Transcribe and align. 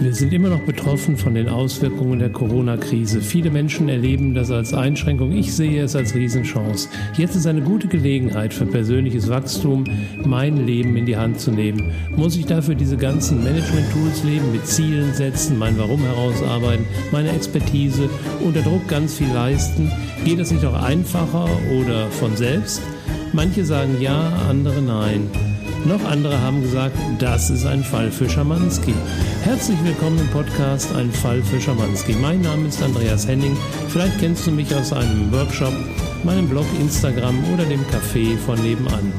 Wir 0.00 0.14
sind 0.14 0.32
immer 0.32 0.48
noch 0.48 0.60
betroffen 0.60 1.16
von 1.16 1.34
den 1.34 1.48
Auswirkungen 1.48 2.20
der 2.20 2.30
Corona-Krise. 2.30 3.20
Viele 3.20 3.50
Menschen 3.50 3.88
erleben 3.88 4.32
das 4.32 4.52
als 4.52 4.72
Einschränkung. 4.72 5.32
Ich 5.32 5.52
sehe 5.52 5.82
es 5.82 5.96
als 5.96 6.14
Riesenchance. 6.14 6.88
Jetzt 7.16 7.34
ist 7.34 7.48
eine 7.48 7.62
gute 7.62 7.88
Gelegenheit 7.88 8.54
für 8.54 8.64
persönliches 8.64 9.28
Wachstum, 9.28 9.82
mein 10.24 10.64
Leben 10.66 10.96
in 10.96 11.04
die 11.04 11.16
Hand 11.16 11.40
zu 11.40 11.50
nehmen. 11.50 11.90
Muss 12.14 12.36
ich 12.36 12.46
dafür 12.46 12.76
diese 12.76 12.96
ganzen 12.96 13.42
Management-Tools 13.42 14.22
leben, 14.22 14.52
mit 14.52 14.64
Zielen 14.68 15.12
setzen, 15.14 15.58
mein 15.58 15.76
Warum 15.78 16.00
herausarbeiten, 16.00 16.86
meine 17.10 17.30
Expertise, 17.30 18.08
unter 18.38 18.62
Druck 18.62 18.86
ganz 18.86 19.14
viel 19.14 19.32
leisten? 19.34 19.90
Geht 20.24 20.38
das 20.38 20.52
nicht 20.52 20.64
auch 20.64 20.80
einfacher 20.80 21.48
oder 21.76 22.06
von 22.06 22.36
selbst? 22.36 22.82
Manche 23.32 23.64
sagen 23.64 23.96
ja, 24.00 24.32
andere 24.48 24.80
nein. 24.80 25.28
Noch 25.84 26.04
andere 26.04 26.40
haben 26.40 26.60
gesagt, 26.60 26.96
das 27.18 27.50
ist 27.50 27.64
ein 27.64 27.84
Fall 27.84 28.10
für 28.10 28.28
Schamanski. 28.28 28.94
Herzlich 29.42 29.78
willkommen 29.84 30.18
im 30.18 30.28
Podcast 30.28 30.94
Ein 30.94 31.10
Fall 31.10 31.40
für 31.42 31.60
Schamanski. 31.60 32.14
Mein 32.20 32.40
Name 32.40 32.68
ist 32.68 32.82
Andreas 32.82 33.26
Henning. 33.26 33.56
Vielleicht 33.88 34.18
kennst 34.18 34.46
du 34.46 34.50
mich 34.50 34.74
aus 34.74 34.92
einem 34.92 35.30
Workshop, 35.32 35.72
meinem 36.24 36.48
Blog, 36.48 36.66
Instagram 36.80 37.36
oder 37.54 37.64
dem 37.64 37.80
Café 37.86 38.36
von 38.38 38.60
nebenan. 38.60 39.12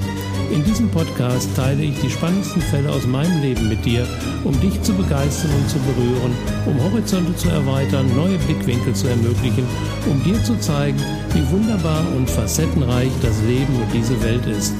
In 0.51 0.63
diesem 0.63 0.89
Podcast 0.89 1.47
teile 1.55 1.83
ich 1.83 1.99
die 2.01 2.09
spannendsten 2.09 2.61
Fälle 2.61 2.91
aus 2.91 3.05
meinem 3.07 3.41
Leben 3.41 3.69
mit 3.69 3.85
dir, 3.85 4.05
um 4.43 4.59
dich 4.59 4.81
zu 4.81 4.93
begeistern 4.93 5.51
und 5.51 5.69
zu 5.69 5.77
berühren, 5.79 6.35
um 6.65 6.83
Horizonte 6.83 7.35
zu 7.35 7.49
erweitern, 7.49 8.13
neue 8.15 8.37
Blickwinkel 8.39 8.93
zu 8.93 9.07
ermöglichen, 9.07 9.65
um 10.09 10.21
dir 10.23 10.43
zu 10.43 10.59
zeigen, 10.59 10.99
wie 11.33 11.49
wunderbar 11.51 12.03
und 12.17 12.29
facettenreich 12.29 13.11
das 13.21 13.39
Leben 13.43 13.75
und 13.75 13.93
diese 13.93 14.21
Welt 14.23 14.45
ist. 14.47 14.73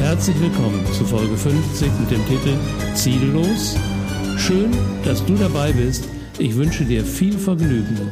Herzlich 0.00 0.40
willkommen 0.40 0.84
zu 0.86 1.04
Folge 1.04 1.36
50 1.36 1.88
mit 2.00 2.10
dem 2.10 2.26
Titel 2.26 2.56
Ziellos. 2.94 3.76
Schön, 4.38 4.70
dass 5.04 5.24
du 5.26 5.34
dabei 5.34 5.72
bist. 5.72 6.08
Ich 6.38 6.56
wünsche 6.56 6.84
dir 6.84 7.04
viel 7.04 7.34
Vergnügen. 7.34 8.10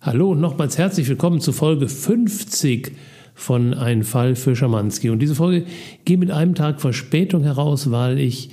Hallo 0.00 0.30
und 0.30 0.40
nochmals 0.40 0.78
herzlich 0.78 1.08
willkommen 1.08 1.40
zu 1.40 1.52
Folge 1.52 1.88
50 1.88 2.92
von 3.34 3.74
Ein 3.74 4.04
Fall 4.04 4.36
für 4.36 4.54
Schamanski. 4.54 5.10
Und 5.10 5.18
diese 5.18 5.34
Folge 5.34 5.66
geht 6.04 6.20
mit 6.20 6.30
einem 6.30 6.54
Tag 6.54 6.80
Verspätung 6.80 7.42
heraus, 7.42 7.90
weil 7.90 8.20
ich 8.20 8.50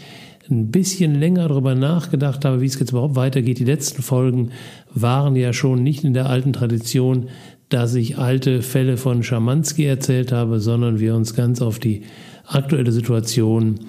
ein 0.50 0.72
bisschen 0.72 1.14
länger 1.14 1.48
darüber 1.48 1.76
nachgedacht 1.76 2.44
habe, 2.44 2.62
wie 2.62 2.66
es 2.66 2.80
jetzt 2.80 2.92
überhaupt 2.92 3.16
weitergeht. 3.16 3.60
Die 3.60 3.66
letzten 3.66 4.02
Folgen 4.02 4.52
waren 4.94 5.36
ja 5.36 5.54
schon 5.54 5.84
nicht 5.84 6.04
in 6.04 6.14
der 6.14 6.28
alten 6.28 6.54
Tradition 6.54 7.30
dass 7.70 7.96
ich 7.96 8.18
alte 8.18 8.62
Fälle 8.62 8.98
von 8.98 9.24
Schamanski 9.24 9.86
erzählt 9.86 10.32
habe, 10.32 10.60
sondern 10.60 11.00
wir 11.00 11.16
uns 11.16 11.34
ganz 11.34 11.62
auf 11.62 11.80
die 11.80 12.04
aktuelle 12.46 12.92
Situation 12.92 13.80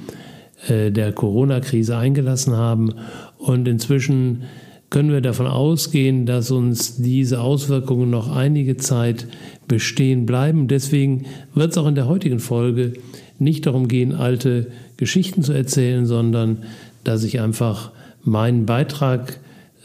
äh, 0.68 0.90
der 0.90 1.12
Corona-Krise 1.12 1.96
eingelassen 1.96 2.56
haben. 2.56 2.94
Und 3.38 3.68
inzwischen 3.68 4.42
können 4.90 5.12
wir 5.12 5.20
davon 5.20 5.46
ausgehen, 5.46 6.26
dass 6.26 6.50
uns 6.50 6.96
diese 6.96 7.40
Auswirkungen 7.40 8.10
noch 8.10 8.34
einige 8.34 8.76
Zeit 8.76 9.28
bestehen 9.68 10.26
bleiben. 10.26 10.66
Deswegen 10.66 11.26
wird 11.54 11.72
es 11.72 11.78
auch 11.78 11.86
in 11.86 11.94
der 11.94 12.08
heutigen 12.08 12.40
Folge 12.40 12.94
nicht 13.38 13.66
darum 13.66 13.86
gehen, 13.86 14.14
alte 14.14 14.68
Geschichten 14.96 15.42
zu 15.42 15.52
erzählen, 15.52 16.06
sondern 16.06 16.64
dass 17.04 17.22
ich 17.22 17.40
einfach 17.40 17.92
meinen 18.24 18.66
Beitrag 18.66 19.38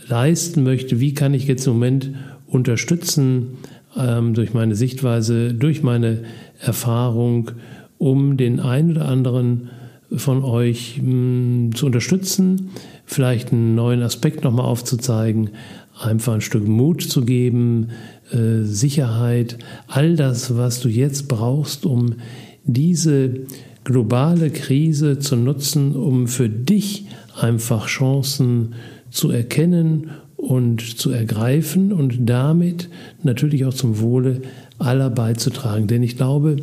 leisten 0.08 0.64
möchte. 0.64 1.00
Wie 1.00 1.14
kann 1.14 1.34
ich 1.34 1.48
jetzt 1.48 1.68
im 1.68 1.74
Moment 1.74 2.12
unterstützen, 2.48 3.58
ähm, 3.98 4.34
durch 4.34 4.54
meine 4.54 4.76
Sichtweise, 4.76 5.54
durch 5.54 5.84
meine 5.84 6.24
Erfahrung, 6.60 7.52
um 7.98 8.38
den 8.38 8.60
einen 8.60 8.92
oder 8.92 9.08
anderen 9.08 9.70
von 10.16 10.44
euch 10.44 11.00
mh, 11.02 11.04
hm, 11.04 11.76
zu 11.76 11.86
unterstützen, 11.86 12.70
vielleicht 13.06 13.52
einen 13.52 13.76
neuen 13.76 14.02
Aspekt 14.02 14.44
nochmal 14.44 14.66
aufzuzeigen, 14.66 15.52
einfach 16.00 16.34
ein 16.34 16.42
Stück 16.42 16.68
Mut 16.68 17.02
zu 17.02 17.24
geben, 17.24 17.90
äh, 18.32 18.64
Sicherheit, 18.64 19.58
all 19.88 20.16
das, 20.16 20.58
was 20.58 20.82
du 20.82 20.90
jetzt 20.90 21.28
brauchst, 21.28 21.86
um 21.86 22.16
diese 22.64 23.46
globale 23.84 24.50
Krise 24.50 25.20
zu 25.20 25.36
nutzen, 25.36 25.96
um 25.96 26.28
für 26.28 26.50
dich 26.50 27.06
einfach 27.40 27.88
Chancen 27.88 28.76
zu 29.10 29.30
erkennen 29.30 30.12
und 30.44 31.00
zu 31.00 31.10
ergreifen 31.10 31.94
und 31.94 32.30
damit 32.30 32.90
natürlich 33.24 33.66
auch 33.66 33.74
zum 33.74 34.00
Wohle 34.00 34.42
aller 34.78 35.10
beizutragen. 35.10 35.88
Denn 35.88 36.04
ich 36.04 36.18
glaube, 36.18 36.58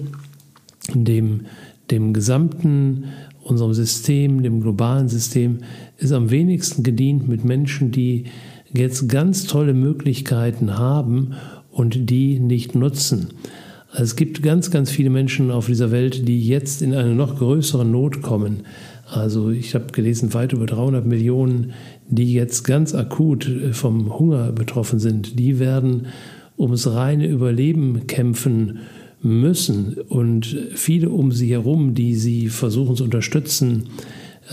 dem, 0.95 1.47
dem 1.91 2.13
gesamten, 2.13 3.05
unserem 3.43 3.73
System, 3.73 4.43
dem 4.43 4.61
globalen 4.61 5.09
System, 5.09 5.61
ist 5.97 6.13
am 6.13 6.31
wenigsten 6.31 6.83
gedient 6.83 7.27
mit 7.27 7.45
Menschen, 7.45 7.91
die 7.91 8.25
jetzt 8.73 9.09
ganz 9.09 9.45
tolle 9.45 9.73
Möglichkeiten 9.73 10.79
haben 10.79 11.35
und 11.71 12.11
die 12.11 12.39
nicht 12.39 12.75
nutzen. 12.75 13.29
Also 13.91 14.05
es 14.05 14.17
gibt 14.17 14.43
ganz, 14.43 14.71
ganz 14.71 14.91
viele 14.91 15.11
Menschen 15.11 15.51
auf 15.51 15.67
dieser 15.67 15.91
Welt, 15.91 16.29
die 16.29 16.47
jetzt 16.47 16.83
in 16.83 16.95
eine 16.95 17.15
noch 17.15 17.39
größere 17.39 17.85
Not 17.85 18.21
kommen. 18.21 18.65
Also 19.07 19.51
ich 19.51 19.75
habe 19.75 19.87
gelesen, 19.87 20.33
weit 20.35 20.53
über 20.53 20.67
300 20.67 21.05
Millionen, 21.05 21.73
die 22.11 22.33
jetzt 22.33 22.65
ganz 22.65 22.95
akut 22.95 23.49
äh, 23.49 23.73
vom 23.73 24.19
Hunger 24.19 24.53
betroffen 24.53 24.99
sind, 24.99 25.39
die 25.39 25.59
werden 25.59 26.09
ums 26.59 26.87
reine 26.87 27.27
Überleben 27.27 28.07
kämpfen 28.07 28.81
müssen. 29.23 29.95
Und 30.09 30.57
viele 30.75 31.11
um 31.11 31.33
sie 31.33 31.51
herum, 31.51 31.95
die 31.95 32.15
sie 32.15 32.49
versuchen 32.49 32.97
zu 32.97 33.05
unterstützen, 33.05 33.89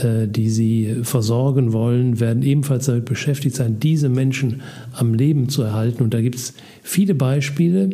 äh, 0.01 0.27
die 0.27 0.49
sie 0.49 0.95
versorgen 1.03 1.73
wollen, 1.73 2.19
werden 2.19 2.43
ebenfalls 2.43 2.85
damit 2.85 3.05
beschäftigt 3.05 3.55
sein, 3.55 3.79
diese 3.79 4.09
Menschen 4.09 4.61
am 4.93 5.13
Leben 5.13 5.49
zu 5.49 5.63
erhalten. 5.63 6.03
Und 6.03 6.13
da 6.13 6.21
gibt 6.21 6.35
es 6.35 6.53
viele 6.83 7.15
Beispiele, 7.15 7.89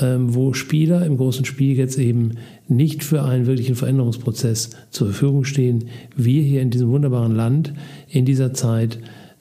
wo 0.00 0.52
Spieler 0.52 1.04
im 1.06 1.16
großen 1.16 1.44
Spiel 1.44 1.76
jetzt 1.76 1.98
eben 1.98 2.32
nicht 2.68 3.04
für 3.04 3.22
einen 3.22 3.46
wirklichen 3.46 3.76
Veränderungsprozess 3.76 4.70
zur 4.90 5.08
Verfügung 5.08 5.44
stehen. 5.44 5.86
Wir 6.16 6.42
hier 6.42 6.62
in 6.62 6.70
diesem 6.70 6.90
wunderbaren 6.90 7.34
Land 7.34 7.72
in 8.08 8.24
dieser 8.24 8.52
Zeit 8.52 8.98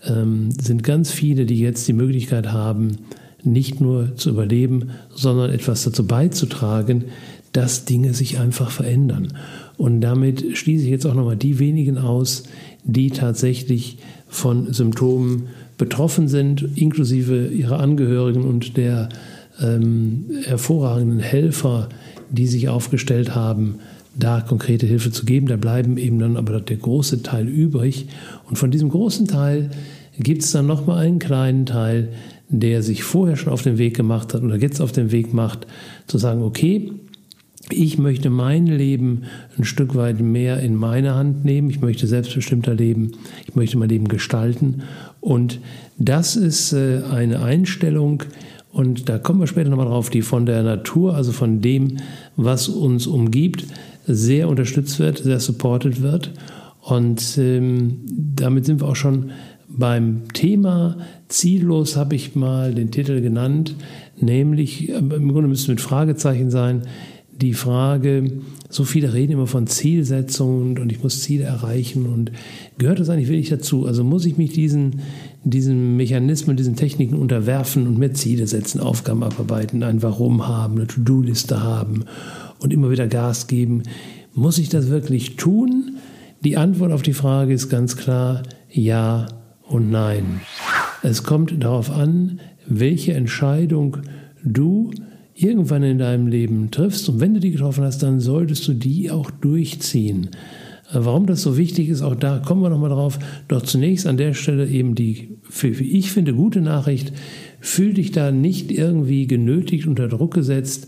ähm, 0.07 0.51
sind 0.51 0.83
ganz 0.83 1.11
viele, 1.11 1.45
die 1.45 1.59
jetzt 1.59 1.87
die 1.87 1.93
Möglichkeit 1.93 2.51
haben, 2.51 2.97
nicht 3.43 3.81
nur 3.81 4.15
zu 4.15 4.29
überleben, 4.29 4.91
sondern 5.13 5.51
etwas 5.51 5.83
dazu 5.83 6.05
beizutragen, 6.07 7.05
dass 7.51 7.85
Dinge 7.85 8.13
sich 8.13 8.39
einfach 8.39 8.69
verändern. 8.69 9.33
Und 9.77 10.01
damit 10.01 10.57
schließe 10.57 10.83
ich 10.83 10.89
jetzt 10.89 11.05
auch 11.05 11.13
nochmal 11.13 11.37
die 11.37 11.59
wenigen 11.59 11.97
aus, 11.97 12.43
die 12.83 13.11
tatsächlich 13.11 13.97
von 14.27 14.73
Symptomen 14.73 15.47
betroffen 15.77 16.27
sind, 16.27 16.65
inklusive 16.75 17.47
ihrer 17.47 17.79
Angehörigen 17.79 18.43
und 18.43 18.77
der 18.77 19.09
ähm, 19.61 20.25
hervorragenden 20.45 21.19
Helfer, 21.19 21.89
die 22.29 22.47
sich 22.47 22.69
aufgestellt 22.69 23.35
haben, 23.35 23.79
da 24.17 24.41
konkrete 24.41 24.85
Hilfe 24.85 25.11
zu 25.11 25.25
geben. 25.25 25.47
Da 25.47 25.57
bleiben 25.57 25.97
eben 25.97 26.19
dann 26.19 26.37
aber 26.37 26.61
der 26.61 26.77
große 26.77 27.23
Teil 27.23 27.47
übrig. 27.47 28.07
Und 28.49 28.57
von 28.57 28.71
diesem 28.71 28.89
großen 28.89 29.27
Teil 29.27 29.69
gibt 30.17 30.43
es 30.43 30.51
dann 30.51 30.65
nochmal 30.65 31.05
einen 31.05 31.19
kleinen 31.19 31.65
Teil, 31.65 32.09
der 32.47 32.83
sich 32.83 33.03
vorher 33.03 33.35
schon 33.35 33.51
auf 33.51 33.63
den 33.63 33.77
Weg 33.77 33.95
gemacht 33.95 34.33
hat 34.33 34.43
oder 34.43 34.55
jetzt 34.55 34.79
auf 34.79 34.91
den 34.91 35.11
Weg 35.11 35.33
macht, 35.33 35.67
zu 36.07 36.17
sagen, 36.17 36.43
okay, 36.43 36.91
ich 37.71 37.97
möchte 37.97 38.29
mein 38.29 38.67
Leben 38.67 39.23
ein 39.57 39.63
Stück 39.63 39.95
weit 39.95 40.19
mehr 40.19 40.59
in 40.59 40.75
meine 40.75 41.15
Hand 41.15 41.45
nehmen. 41.45 41.69
Ich 41.71 41.81
möchte 41.81 42.05
selbstbestimmter 42.05 42.75
leben. 42.75 43.13
Ich 43.47 43.55
möchte 43.55 43.77
mein 43.77 43.89
Leben 43.89 44.07
gestalten. 44.07 44.83
Und 45.19 45.59
das 45.97 46.35
ist 46.35 46.73
äh, 46.73 47.01
eine 47.11 47.41
Einstellung, 47.41 48.23
und 48.75 49.07
da 49.07 49.19
kommen 49.19 49.39
wir 49.39 49.47
später 49.47 49.69
nochmal 49.69 49.85
drauf, 49.85 50.09
die 50.09 50.21
von 50.21 50.45
der 50.45 50.61
Natur, 50.61 51.15
also 51.15 51.31
von 51.31 51.61
dem, 51.61 51.95
was 52.35 52.67
uns 52.67 53.07
umgibt, 53.07 53.65
sehr 54.05 54.49
unterstützt 54.49 54.99
wird, 54.99 55.19
sehr 55.19 55.39
supported 55.39 56.01
wird. 56.01 56.33
Und 56.81 57.37
ähm, 57.37 58.01
damit 58.35 58.65
sind 58.65 58.81
wir 58.81 58.89
auch 58.89 58.97
schon 58.97 59.31
beim 59.69 60.23
Thema. 60.33 60.97
Ziellos 61.29 61.95
habe 61.95 62.15
ich 62.15 62.35
mal 62.35 62.75
den 62.75 62.91
Titel 62.91 63.21
genannt, 63.21 63.75
nämlich, 64.19 64.89
äh, 64.89 64.97
im 64.97 65.31
Grunde 65.31 65.47
müsste 65.47 65.71
es 65.71 65.77
mit 65.77 65.81
Fragezeichen 65.81 66.51
sein, 66.51 66.81
die 67.31 67.53
Frage, 67.53 68.41
so 68.69 68.83
viele 68.83 69.13
reden 69.13 69.33
immer 69.33 69.47
von 69.47 69.67
Zielsetzungen 69.67 70.79
und 70.79 70.91
ich 70.91 71.01
muss 71.01 71.21
Ziele 71.21 71.45
erreichen 71.45 72.07
und 72.07 72.33
gehört 72.77 72.99
das 72.99 73.09
eigentlich 73.09 73.29
wirklich 73.29 73.49
dazu? 73.49 73.85
Also 73.85 74.03
muss 74.03 74.25
ich 74.25 74.37
mich 74.37 74.51
diesen, 74.51 74.99
diesen 75.45 75.95
Mechanismen, 75.95 76.57
diesen 76.57 76.75
Techniken 76.75 77.15
unterwerfen 77.15 77.87
und 77.87 77.99
mehr 77.99 78.13
Ziele 78.13 78.47
setzen, 78.47 78.81
Aufgaben 78.81 79.23
abarbeiten, 79.23 79.83
ein 79.83 80.01
Warum 80.01 80.47
haben, 80.47 80.75
eine 80.75 80.87
To-Do-Liste 80.87 81.61
haben 81.63 82.05
und 82.59 82.73
immer 82.73 82.89
wieder 82.89 83.07
Gas 83.07 83.47
geben? 83.47 83.83
Muss 84.33 84.57
ich 84.57 84.69
das 84.69 84.89
wirklich 84.89 85.35
tun? 85.37 85.97
Die 86.43 86.57
Antwort 86.57 86.91
auf 86.91 87.03
die 87.03 87.13
Frage 87.13 87.53
ist 87.53 87.69
ganz 87.69 87.95
klar 87.95 88.41
ja 88.69 89.27
und 89.63 89.91
nein. 89.91 90.41
Es 91.03 91.23
kommt 91.23 91.63
darauf 91.63 91.91
an, 91.91 92.39
welche 92.65 93.13
Entscheidung 93.13 93.97
du 94.43 94.91
irgendwann 95.35 95.83
in 95.83 95.99
deinem 95.99 96.27
Leben 96.27 96.71
triffst. 96.71 97.07
Und 97.09 97.19
wenn 97.19 97.33
du 97.33 97.39
die 97.39 97.51
getroffen 97.51 97.83
hast, 97.83 98.01
dann 98.01 98.19
solltest 98.19 98.67
du 98.67 98.73
die 98.73 99.11
auch 99.11 99.29
durchziehen. 99.29 100.29
Warum 101.03 101.25
das 101.25 101.41
so 101.41 101.57
wichtig 101.57 101.89
ist, 101.89 102.01
auch 102.01 102.15
da 102.15 102.39
kommen 102.39 102.61
wir 102.61 102.69
nochmal 102.69 102.89
drauf. 102.89 103.19
Doch 103.47 103.61
zunächst 103.61 104.07
an 104.07 104.17
der 104.17 104.33
Stelle 104.33 104.67
eben 104.67 104.95
die, 104.95 105.37
wie 105.61 105.97
ich 105.97 106.11
finde, 106.11 106.33
gute 106.33 106.61
Nachricht. 106.61 107.11
Fühl 107.59 107.93
dich 107.93 108.11
da 108.11 108.31
nicht 108.31 108.71
irgendwie 108.71 109.27
genötigt, 109.27 109.87
unter 109.87 110.07
Druck 110.07 110.33
gesetzt. 110.33 110.87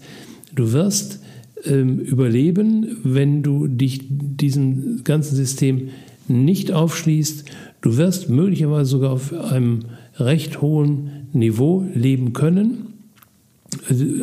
Du 0.56 0.72
wirst 0.74 1.20
ähm, 1.66 2.00
überleben, 2.00 2.98
wenn 3.04 3.44
du 3.44 3.68
dich 3.68 4.02
diesem 4.10 5.04
ganzen 5.04 5.36
System 5.36 5.90
nicht 6.28 6.72
aufschließt. 6.72 7.46
Du 7.82 7.98
wirst 7.98 8.30
möglicherweise 8.30 8.90
sogar 8.90 9.12
auf 9.12 9.34
einem 9.34 9.80
recht 10.18 10.62
hohen 10.62 11.28
Niveau 11.34 11.86
leben 11.94 12.34
können. 12.34 12.94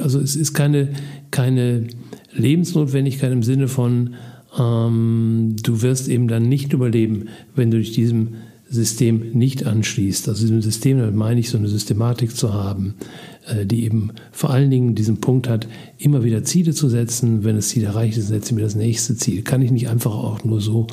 Also 0.03 0.21
es 0.21 0.37
ist 0.37 0.55
keine, 0.55 0.91
keine 1.31 1.87
Lebensnotwendigkeit 2.33 3.33
im 3.33 3.43
Sinne 3.43 3.69
von, 3.69 4.15
ähm, 4.59 5.57
du 5.63 5.83
wirst 5.83 6.09
eben 6.09 6.29
dann 6.29 6.49
nicht 6.49 6.73
überleben, 6.73 7.29
wenn 7.55 7.71
du 7.71 7.79
dich 7.79 7.93
diesem 7.93 8.35
System 8.69 9.31
nicht 9.33 9.67
anschließt. 9.67 10.29
Also 10.29 10.43
diesem 10.43 10.63
System, 10.63 10.99
damit 10.99 11.15
meine 11.15 11.41
ich, 11.41 11.51
so 11.51 11.59
eine 11.59 11.69
Systematik 11.69 12.35
zu 12.37 12.53
haben, 12.53 12.95
äh, 13.47 13.67
die 13.67 13.85
eben 13.85 14.11
vor 14.33 14.51
allen 14.51 14.71
Dingen 14.71 14.95
diesen 14.95 15.21
Punkt 15.21 15.49
hat, 15.49 15.69
immer 15.99 16.25
wieder 16.25 16.45
Ziele 16.45 16.73
zu 16.73 16.89
setzen. 16.89 17.45
Wenn 17.45 17.57
das 17.57 17.69
Ziel 17.69 17.85
erreicht 17.85 18.19
ist, 18.19 18.29
setze 18.29 18.51
ich 18.51 18.57
mir 18.57 18.63
das 18.63 18.75
nächste 18.75 19.17
Ziel. 19.17 19.43
Kann 19.43 19.63
ich 19.63 19.71
nicht 19.71 19.89
einfach 19.89 20.15
auch 20.15 20.45
nur 20.45 20.61
so 20.61 20.87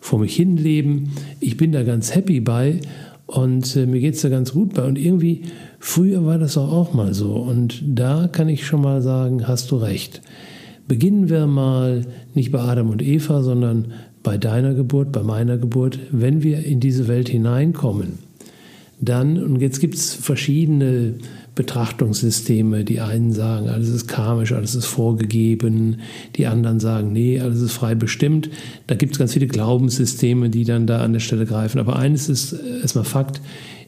vor 0.00 0.18
mich 0.18 0.34
hin 0.34 0.56
leben? 0.56 1.12
Ich 1.40 1.56
bin 1.56 1.72
da 1.72 1.82
ganz 1.82 2.14
happy 2.14 2.40
bei 2.40 2.80
und 3.26 3.76
äh, 3.76 3.86
mir 3.86 4.00
geht 4.00 4.14
es 4.14 4.22
da 4.22 4.28
ganz 4.28 4.52
gut 4.52 4.74
bei. 4.74 4.84
Und 4.84 4.98
irgendwie, 4.98 5.42
früher 5.78 6.24
war 6.26 6.38
das 6.38 6.58
auch, 6.58 6.72
auch 6.72 6.94
mal 6.94 7.14
so. 7.14 7.34
Und 7.34 7.82
da 7.86 8.28
kann 8.28 8.48
ich 8.48 8.66
schon 8.66 8.82
mal 8.82 9.02
sagen, 9.02 9.46
hast 9.46 9.70
du 9.70 9.76
recht. 9.76 10.20
Beginnen 10.90 11.28
wir 11.28 11.46
mal 11.46 12.04
nicht 12.34 12.50
bei 12.50 12.58
Adam 12.58 12.90
und 12.90 13.00
Eva, 13.00 13.44
sondern 13.44 13.92
bei 14.24 14.36
deiner 14.38 14.74
Geburt, 14.74 15.12
bei 15.12 15.22
meiner 15.22 15.56
Geburt. 15.56 16.00
Wenn 16.10 16.42
wir 16.42 16.64
in 16.64 16.80
diese 16.80 17.06
Welt 17.06 17.28
hineinkommen, 17.28 18.18
dann, 19.00 19.40
und 19.40 19.60
jetzt 19.60 19.78
gibt 19.78 19.94
es 19.94 20.12
verschiedene 20.12 21.14
Betrachtungssysteme. 21.54 22.82
Die 22.82 23.00
einen 23.00 23.32
sagen, 23.32 23.68
alles 23.68 23.88
ist 23.88 24.08
karmisch, 24.08 24.50
alles 24.50 24.74
ist 24.74 24.86
vorgegeben. 24.86 25.98
Die 26.34 26.48
anderen 26.48 26.80
sagen, 26.80 27.12
nee, 27.12 27.38
alles 27.38 27.60
ist 27.60 27.74
frei 27.74 27.94
bestimmt. 27.94 28.50
Da 28.88 28.96
gibt 28.96 29.12
es 29.12 29.20
ganz 29.20 29.34
viele 29.34 29.46
Glaubenssysteme, 29.46 30.50
die 30.50 30.64
dann 30.64 30.88
da 30.88 31.02
an 31.02 31.12
der 31.12 31.20
Stelle 31.20 31.46
greifen. 31.46 31.78
Aber 31.78 32.00
eines 32.00 32.28
ist 32.28 32.52
erstmal 32.82 33.04
Fakt, 33.04 33.40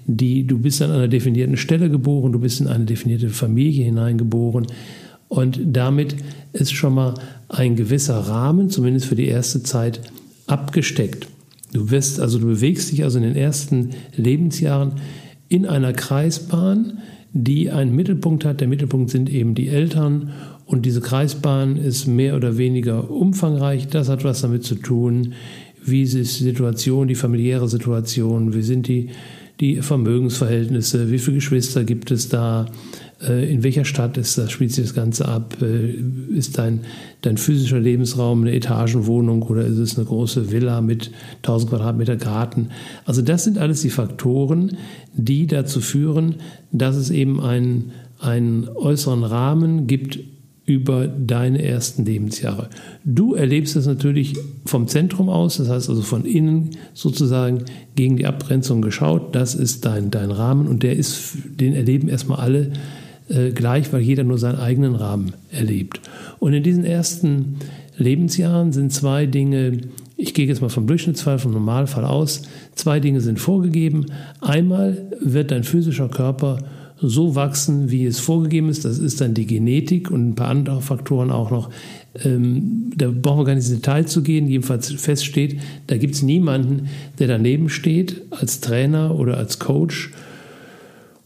die, 0.06 0.46
du 0.46 0.56
bist 0.56 0.80
an 0.80 0.92
einer 0.92 1.08
definierten 1.08 1.56
Stelle 1.56 1.90
geboren, 1.90 2.30
du 2.30 2.38
bist 2.38 2.60
in 2.60 2.68
eine 2.68 2.84
definierte 2.84 3.28
Familie 3.28 3.86
hineingeboren. 3.86 4.68
Und 5.32 5.60
damit 5.64 6.14
ist 6.52 6.74
schon 6.74 6.92
mal 6.92 7.14
ein 7.48 7.74
gewisser 7.74 8.18
Rahmen, 8.18 8.68
zumindest 8.68 9.06
für 9.06 9.14
die 9.14 9.28
erste 9.28 9.62
Zeit, 9.62 10.02
abgesteckt. 10.46 11.26
Du 11.72 11.90
wirst, 11.90 12.20
also 12.20 12.38
du 12.38 12.48
bewegst 12.48 12.92
dich 12.92 13.02
also 13.02 13.16
in 13.16 13.24
den 13.24 13.36
ersten 13.36 13.94
Lebensjahren 14.14 14.92
in 15.48 15.64
einer 15.64 15.94
Kreisbahn, 15.94 16.98
die 17.32 17.70
einen 17.70 17.96
Mittelpunkt 17.96 18.44
hat. 18.44 18.60
Der 18.60 18.68
Mittelpunkt 18.68 19.08
sind 19.08 19.30
eben 19.30 19.54
die 19.54 19.68
Eltern 19.68 20.32
und 20.66 20.84
diese 20.84 21.00
Kreisbahn 21.00 21.78
ist 21.78 22.06
mehr 22.06 22.36
oder 22.36 22.58
weniger 22.58 23.10
umfangreich. 23.10 23.88
Das 23.88 24.10
hat 24.10 24.24
was 24.24 24.42
damit 24.42 24.64
zu 24.64 24.74
tun, 24.74 25.32
wie 25.82 26.02
ist 26.02 26.14
die 26.14 26.44
Situation, 26.44 27.08
die 27.08 27.14
familiäre 27.14 27.70
Situation, 27.70 28.52
wie 28.52 28.60
sind 28.60 28.86
die, 28.86 29.08
die 29.60 29.76
Vermögensverhältnisse, 29.76 31.10
wie 31.10 31.18
viele 31.18 31.36
Geschwister 31.36 31.84
gibt 31.84 32.10
es 32.10 32.28
da, 32.28 32.66
in 33.28 33.62
welcher 33.62 33.84
Stadt 33.84 34.16
ist 34.16 34.36
das, 34.36 34.50
spielt 34.50 34.72
sich 34.72 34.84
das 34.84 34.94
Ganze 34.94 35.28
ab? 35.28 35.56
Äh, 35.62 35.94
ist 36.36 36.58
dein, 36.58 36.80
dein 37.20 37.36
physischer 37.36 37.78
Lebensraum 37.78 38.42
eine 38.42 38.52
Etagenwohnung 38.52 39.42
oder 39.42 39.64
ist 39.64 39.78
es 39.78 39.96
eine 39.96 40.06
große 40.06 40.50
Villa 40.50 40.80
mit 40.80 41.10
1000 41.38 41.70
Quadratmeter 41.70 42.16
Garten? 42.16 42.70
Also 43.04 43.22
das 43.22 43.44
sind 43.44 43.58
alles 43.58 43.82
die 43.82 43.90
Faktoren, 43.90 44.76
die 45.14 45.46
dazu 45.46 45.80
führen, 45.80 46.36
dass 46.72 46.96
es 46.96 47.10
eben 47.10 47.40
einen, 47.40 47.92
einen 48.18 48.68
äußeren 48.68 49.24
Rahmen 49.24 49.86
gibt 49.86 50.18
über 50.64 51.08
deine 51.08 51.62
ersten 51.62 52.04
Lebensjahre. 52.04 52.70
Du 53.04 53.34
erlebst 53.34 53.74
es 53.74 53.86
natürlich 53.86 54.36
vom 54.64 54.86
Zentrum 54.86 55.28
aus, 55.28 55.56
das 55.56 55.68
heißt 55.68 55.88
also 55.88 56.02
von 56.02 56.24
innen 56.24 56.70
sozusagen 56.94 57.64
gegen 57.96 58.16
die 58.16 58.26
Abgrenzung 58.26 58.80
geschaut. 58.80 59.34
Das 59.34 59.54
ist 59.54 59.84
dein, 59.84 60.10
dein 60.10 60.30
Rahmen 60.30 60.68
und 60.68 60.82
der 60.84 60.96
ist, 60.96 61.34
den 61.60 61.74
erleben 61.74 62.08
erstmal 62.08 62.38
alle 62.38 62.72
äh, 63.28 63.50
gleich, 63.50 63.92
weil 63.92 64.00
jeder 64.00 64.24
nur 64.24 64.38
seinen 64.38 64.58
eigenen 64.58 64.94
Rahmen 64.94 65.34
erlebt. 65.50 66.00
Und 66.38 66.54
in 66.54 66.62
diesen 66.62 66.84
ersten 66.84 67.56
Lebensjahren 67.96 68.72
sind 68.72 68.92
zwei 68.92 69.26
Dinge, 69.26 69.78
ich 70.16 70.34
gehe 70.34 70.46
jetzt 70.46 70.60
mal 70.60 70.68
vom 70.68 70.86
Durchschnittsfall, 70.86 71.38
vom 71.38 71.52
Normalfall 71.52 72.04
aus, 72.04 72.42
zwei 72.74 73.00
Dinge 73.00 73.20
sind 73.20 73.38
vorgegeben. 73.38 74.06
Einmal 74.40 75.06
wird 75.20 75.50
dein 75.50 75.64
physischer 75.64 76.08
Körper 76.08 76.58
so 77.02 77.34
wachsen, 77.34 77.90
wie 77.90 78.06
es 78.06 78.20
vorgegeben 78.20 78.68
ist. 78.68 78.84
Das 78.84 78.98
ist 78.98 79.20
dann 79.20 79.34
die 79.34 79.46
Genetik 79.46 80.10
und 80.10 80.30
ein 80.30 80.34
paar 80.34 80.48
andere 80.48 80.80
Faktoren 80.80 81.30
auch 81.30 81.50
noch. 81.50 81.70
Ähm, 82.24 82.92
da 82.96 83.10
brauchen 83.10 83.40
wir 83.40 83.44
gar 83.44 83.54
nicht 83.54 83.68
ins 83.68 83.74
Detail 83.74 84.06
zu 84.06 84.22
gehen. 84.22 84.46
Jedenfalls 84.46 84.92
feststeht, 84.92 85.60
da 85.88 85.96
gibt 85.96 86.14
es 86.14 86.22
niemanden, 86.22 86.88
der 87.18 87.26
daneben 87.26 87.68
steht 87.68 88.22
als 88.30 88.60
Trainer 88.60 89.18
oder 89.18 89.36
als 89.36 89.58
Coach 89.58 90.12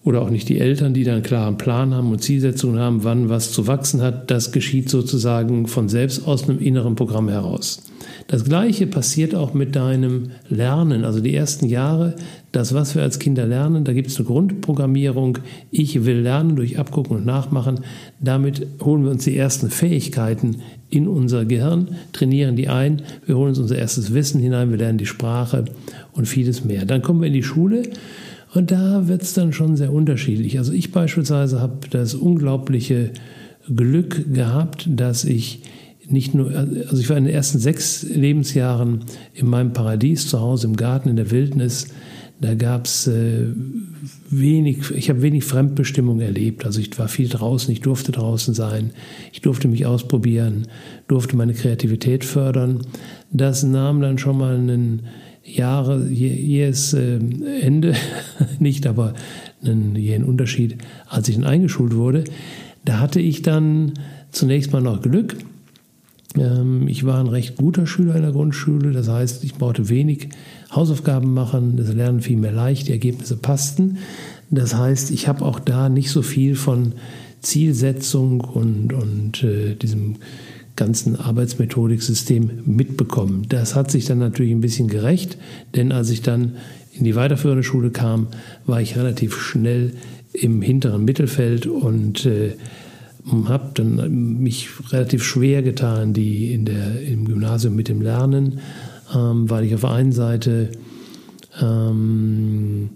oder 0.06 0.22
auch 0.22 0.30
nicht 0.30 0.48
die 0.48 0.60
Eltern, 0.60 0.94
die 0.94 1.02
dann 1.02 1.14
einen 1.14 1.22
klaren 1.24 1.58
Plan 1.58 1.92
haben 1.92 2.12
und 2.12 2.22
Zielsetzungen 2.22 2.78
haben, 2.78 3.02
wann 3.02 3.28
was 3.28 3.50
zu 3.50 3.66
wachsen 3.66 4.02
hat. 4.02 4.30
Das 4.30 4.52
geschieht 4.52 4.88
sozusagen 4.88 5.66
von 5.66 5.88
selbst 5.88 6.28
aus 6.28 6.48
einem 6.48 6.60
inneren 6.60 6.94
Programm 6.94 7.28
heraus. 7.28 7.82
Das 8.28 8.44
Gleiche 8.44 8.86
passiert 8.86 9.34
auch 9.34 9.52
mit 9.52 9.74
deinem 9.74 10.30
Lernen. 10.48 11.04
Also 11.04 11.18
die 11.18 11.34
ersten 11.34 11.66
Jahre, 11.66 12.14
das, 12.52 12.72
was 12.72 12.94
wir 12.94 13.02
als 13.02 13.18
Kinder 13.18 13.46
lernen, 13.46 13.84
da 13.84 13.92
gibt 13.92 14.06
es 14.06 14.16
eine 14.16 14.26
Grundprogrammierung. 14.26 15.38
Ich 15.72 16.04
will 16.04 16.20
lernen 16.20 16.54
durch 16.54 16.78
Abgucken 16.78 17.16
und 17.16 17.26
Nachmachen. 17.26 17.80
Damit 18.20 18.64
holen 18.80 19.02
wir 19.02 19.10
uns 19.10 19.24
die 19.24 19.36
ersten 19.36 19.70
Fähigkeiten 19.70 20.58
in 20.88 21.08
unser 21.08 21.44
Gehirn, 21.44 21.96
trainieren 22.12 22.54
die 22.54 22.68
ein. 22.68 23.02
Wir 23.26 23.36
holen 23.36 23.48
uns 23.48 23.58
unser 23.58 23.76
erstes 23.76 24.14
Wissen 24.14 24.40
hinein, 24.40 24.70
wir 24.70 24.78
lernen 24.78 24.98
die 24.98 25.06
Sprache 25.06 25.64
und 26.12 26.26
vieles 26.26 26.64
mehr. 26.64 26.84
Dann 26.84 27.02
kommen 27.02 27.20
wir 27.20 27.26
in 27.26 27.32
die 27.32 27.42
Schule. 27.42 27.82
Und 28.54 28.70
da 28.70 29.08
wird 29.08 29.22
es 29.22 29.34
dann 29.34 29.52
schon 29.52 29.76
sehr 29.76 29.92
unterschiedlich. 29.92 30.58
Also 30.58 30.72
ich 30.72 30.92
beispielsweise 30.92 31.60
habe 31.60 31.88
das 31.90 32.14
unglaubliche 32.14 33.10
Glück 33.68 34.32
gehabt, 34.32 34.88
dass 34.90 35.24
ich 35.24 35.62
nicht 36.08 36.34
nur, 36.34 36.50
also 36.50 36.98
ich 36.98 37.10
war 37.10 37.16
in 37.16 37.24
den 37.24 37.34
ersten 37.34 37.58
sechs 37.58 38.02
Lebensjahren 38.02 39.04
in 39.34 39.48
meinem 39.48 39.72
Paradies 39.72 40.28
zu 40.28 40.40
Hause 40.40 40.68
im 40.68 40.76
Garten 40.76 41.08
in 41.08 41.16
der 41.16 41.30
Wildnis. 41.30 41.88
Da 42.40 42.54
gab 42.54 42.84
es 42.84 43.06
äh, 43.06 43.46
wenig, 44.28 44.90
ich 44.90 45.08
habe 45.08 45.22
wenig 45.22 45.44
Fremdbestimmung 45.44 46.20
erlebt. 46.20 46.66
Also 46.66 46.80
ich 46.80 46.96
war 46.98 47.08
viel 47.08 47.28
draußen, 47.28 47.72
ich 47.72 47.80
durfte 47.80 48.12
draußen 48.12 48.52
sein, 48.52 48.90
ich 49.32 49.40
durfte 49.40 49.68
mich 49.68 49.86
ausprobieren, 49.86 50.68
durfte 51.08 51.34
meine 51.36 51.54
Kreativität 51.54 52.24
fördern. 52.24 52.82
Das 53.32 53.62
nahm 53.62 54.00
dann 54.00 54.18
schon 54.18 54.38
mal 54.38 54.54
einen 54.54 55.04
Jahre, 55.46 56.06
jähes 56.08 56.92
äh, 56.92 57.18
Ende, 57.60 57.94
nicht 58.58 58.86
aber 58.86 59.14
einen 59.64 59.96
jähen 59.96 60.24
Unterschied, 60.24 60.78
als 61.08 61.28
ich 61.28 61.36
dann 61.36 61.44
eingeschult 61.44 61.94
wurde. 61.94 62.24
Da 62.84 63.00
hatte 63.00 63.20
ich 63.20 63.42
dann 63.42 63.94
zunächst 64.30 64.72
mal 64.72 64.82
noch 64.82 65.02
Glück. 65.02 65.36
Ähm, 66.36 66.88
ich 66.88 67.04
war 67.04 67.20
ein 67.20 67.28
recht 67.28 67.56
guter 67.56 67.86
Schüler 67.86 68.16
in 68.16 68.22
der 68.22 68.32
Grundschule, 68.32 68.92
das 68.92 69.08
heißt, 69.08 69.44
ich 69.44 69.54
brauchte 69.54 69.88
wenig 69.88 70.28
Hausaufgaben 70.70 71.32
machen, 71.32 71.76
das 71.76 71.92
Lernen 71.92 72.20
fiel 72.20 72.36
mir 72.36 72.52
leicht, 72.52 72.88
die 72.88 72.92
Ergebnisse 72.92 73.36
passten. 73.36 73.98
Das 74.50 74.76
heißt, 74.76 75.10
ich 75.10 75.28
habe 75.28 75.44
auch 75.44 75.58
da 75.58 75.88
nicht 75.88 76.10
so 76.10 76.22
viel 76.22 76.54
von 76.54 76.92
Zielsetzung 77.40 78.40
und, 78.40 78.92
und 78.92 79.42
äh, 79.42 79.74
diesem 79.74 80.16
ganzen 80.76 81.16
Arbeitsmethodiksystem 81.16 82.62
mitbekommen. 82.64 83.46
Das 83.48 83.74
hat 83.74 83.90
sich 83.90 84.04
dann 84.04 84.18
natürlich 84.18 84.52
ein 84.52 84.60
bisschen 84.60 84.88
gerecht, 84.88 85.38
denn 85.74 85.92
als 85.92 86.10
ich 86.10 86.22
dann 86.22 86.56
in 86.92 87.04
die 87.04 87.14
weiterführende 87.14 87.62
Schule 87.62 87.90
kam, 87.90 88.28
war 88.66 88.80
ich 88.80 88.96
relativ 88.96 89.38
schnell 89.38 89.92
im 90.32 90.62
hinteren 90.62 91.04
Mittelfeld 91.04 91.66
und 91.66 92.26
äh, 92.26 92.52
habe 93.46 93.70
dann 93.74 94.38
mich 94.40 94.68
relativ 94.92 95.24
schwer 95.24 95.62
getan, 95.62 96.12
die 96.12 96.52
in 96.52 96.64
der, 96.64 97.02
im 97.02 97.24
Gymnasium 97.24 97.74
mit 97.74 97.88
dem 97.88 98.00
Lernen, 98.00 98.60
ähm, 99.14 99.50
weil 99.50 99.64
ich 99.64 99.74
auf 99.74 99.80
der 99.80 99.90
einen 99.90 100.12
Seite 100.12 100.70
ähm, 101.60 102.90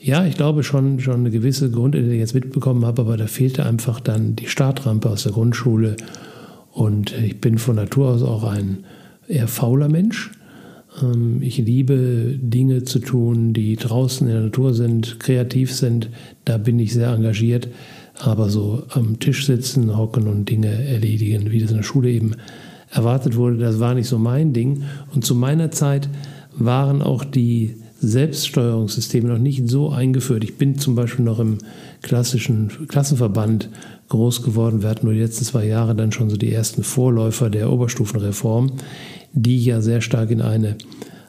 ja, 0.00 0.24
ich 0.24 0.36
glaube 0.36 0.62
schon, 0.62 1.00
schon 1.00 1.16
eine 1.16 1.30
gewisse 1.30 1.70
Grundintelligenz 1.70 2.32
mitbekommen 2.32 2.84
habe, 2.86 3.02
aber 3.02 3.16
da 3.16 3.26
fehlte 3.26 3.66
einfach 3.66 4.00
dann 4.00 4.36
die 4.36 4.46
Startrampe 4.46 5.10
aus 5.10 5.24
der 5.24 5.32
Grundschule 5.32 5.96
und 6.78 7.12
ich 7.18 7.40
bin 7.40 7.58
von 7.58 7.74
Natur 7.74 8.10
aus 8.10 8.22
auch 8.22 8.44
ein 8.44 8.84
eher 9.26 9.48
fauler 9.48 9.88
Mensch. 9.88 10.30
Ähm, 11.02 11.42
ich 11.42 11.58
liebe 11.58 12.38
Dinge 12.40 12.84
zu 12.84 13.00
tun, 13.00 13.52
die 13.52 13.74
draußen 13.74 14.28
in 14.28 14.32
der 14.32 14.42
Natur 14.44 14.72
sind, 14.74 15.18
kreativ 15.18 15.74
sind. 15.74 16.08
Da 16.44 16.56
bin 16.56 16.78
ich 16.78 16.94
sehr 16.94 17.08
engagiert. 17.08 17.66
Aber 18.20 18.48
so 18.48 18.84
am 18.90 19.18
Tisch 19.18 19.46
sitzen, 19.46 19.96
hocken 19.96 20.28
und 20.28 20.48
Dinge 20.48 20.68
erledigen, 20.68 21.50
wie 21.50 21.58
das 21.58 21.70
in 21.70 21.78
der 21.78 21.82
Schule 21.82 22.10
eben 22.12 22.36
erwartet 22.92 23.34
wurde, 23.34 23.56
das 23.56 23.80
war 23.80 23.94
nicht 23.94 24.08
so 24.08 24.20
mein 24.20 24.52
Ding. 24.52 24.84
Und 25.12 25.24
zu 25.24 25.34
meiner 25.34 25.72
Zeit 25.72 26.08
waren 26.56 27.02
auch 27.02 27.24
die 27.24 27.74
Selbststeuerungssysteme 28.00 29.28
noch 29.28 29.38
nicht 29.38 29.68
so 29.68 29.90
eingeführt. 29.90 30.44
Ich 30.44 30.58
bin 30.58 30.78
zum 30.78 30.94
Beispiel 30.94 31.24
noch 31.24 31.40
im 31.40 31.58
klassischen 32.02 32.70
Klassenverband 32.86 33.68
groß 34.08 34.42
geworden. 34.42 34.82
Wir 34.82 34.88
hatten 34.88 35.06
nur 35.06 35.14
die 35.14 35.20
letzten 35.20 35.44
zwei 35.44 35.66
Jahre 35.66 35.94
dann 35.94 36.12
schon 36.12 36.30
so 36.30 36.36
die 36.36 36.52
ersten 36.52 36.82
Vorläufer 36.82 37.50
der 37.50 37.70
Oberstufenreform, 37.70 38.72
die 39.32 39.62
ja 39.62 39.80
sehr 39.80 40.00
stark 40.00 40.30
in 40.30 40.40
eine 40.40 40.76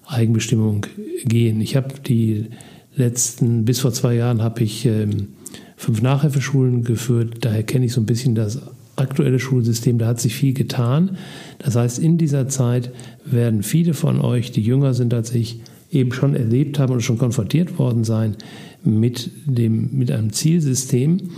Eigenbestimmung 0.05 0.85
gehen. 1.25 1.61
Ich 1.61 1.75
habe 1.75 1.93
die 2.05 2.47
letzten, 2.95 3.65
bis 3.65 3.79
vor 3.79 3.91
zwei 3.91 4.15
Jahren 4.15 4.41
habe 4.41 4.63
ich 4.63 4.85
ähm, 4.85 5.29
fünf 5.75 6.01
Nachhilfeschulen 6.01 6.83
geführt. 6.83 7.37
Daher 7.41 7.63
kenne 7.63 7.85
ich 7.85 7.93
so 7.93 8.01
ein 8.01 8.05
bisschen 8.05 8.35
das 8.35 8.59
aktuelle 8.95 9.39
Schulsystem. 9.39 9.97
Da 9.97 10.07
hat 10.07 10.19
sich 10.19 10.35
viel 10.35 10.53
getan. 10.53 11.17
Das 11.59 11.75
heißt, 11.75 11.99
in 11.99 12.17
dieser 12.17 12.47
Zeit 12.47 12.91
werden 13.25 13.63
viele 13.63 13.93
von 13.93 14.19
euch, 14.19 14.51
die 14.51 14.61
jünger 14.61 14.93
sind 14.93 15.13
als 15.13 15.33
ich, 15.33 15.61
eben 15.91 16.11
schon 16.11 16.35
erlebt 16.35 16.77
haben 16.77 16.93
und 16.93 17.01
schon 17.01 17.17
konfrontiert 17.17 17.79
worden 17.79 18.03
sein 18.03 18.35
mit, 18.83 19.31
dem, 19.45 19.89
mit 19.91 20.11
einem 20.11 20.31
Zielsystem, 20.31 21.31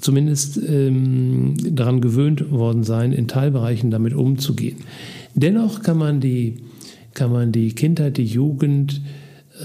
zumindest 0.00 0.58
ähm, 0.58 1.54
daran 1.74 2.00
gewöhnt 2.00 2.50
worden 2.50 2.84
sein, 2.84 3.12
in 3.12 3.28
Teilbereichen 3.28 3.90
damit 3.90 4.14
umzugehen. 4.14 4.78
Dennoch 5.34 5.82
kann 5.82 5.98
man 5.98 6.20
die, 6.20 6.56
kann 7.14 7.32
man 7.32 7.52
die 7.52 7.74
Kindheit, 7.74 8.16
die 8.16 8.24
Jugend 8.24 9.00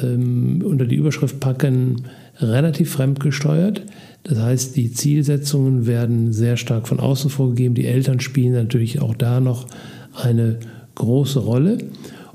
ähm, 0.02 0.64
unter 0.66 0.86
die 0.86 0.96
Überschrift 0.96 1.40
packen, 1.40 2.04
relativ 2.40 2.92
fremdgesteuert. 2.92 3.84
Das 4.24 4.40
heißt, 4.40 4.76
die 4.76 4.92
Zielsetzungen 4.92 5.86
werden 5.86 6.32
sehr 6.32 6.58
stark 6.58 6.88
von 6.88 7.00
außen 7.00 7.30
vorgegeben. 7.30 7.76
Die 7.76 7.86
Eltern 7.86 8.20
spielen 8.20 8.54
natürlich 8.54 9.02
auch 9.02 9.16
da 9.16 9.40
noch 9.40 9.68
eine 10.14 10.60
große 10.96 11.40
Rolle. 11.40 11.80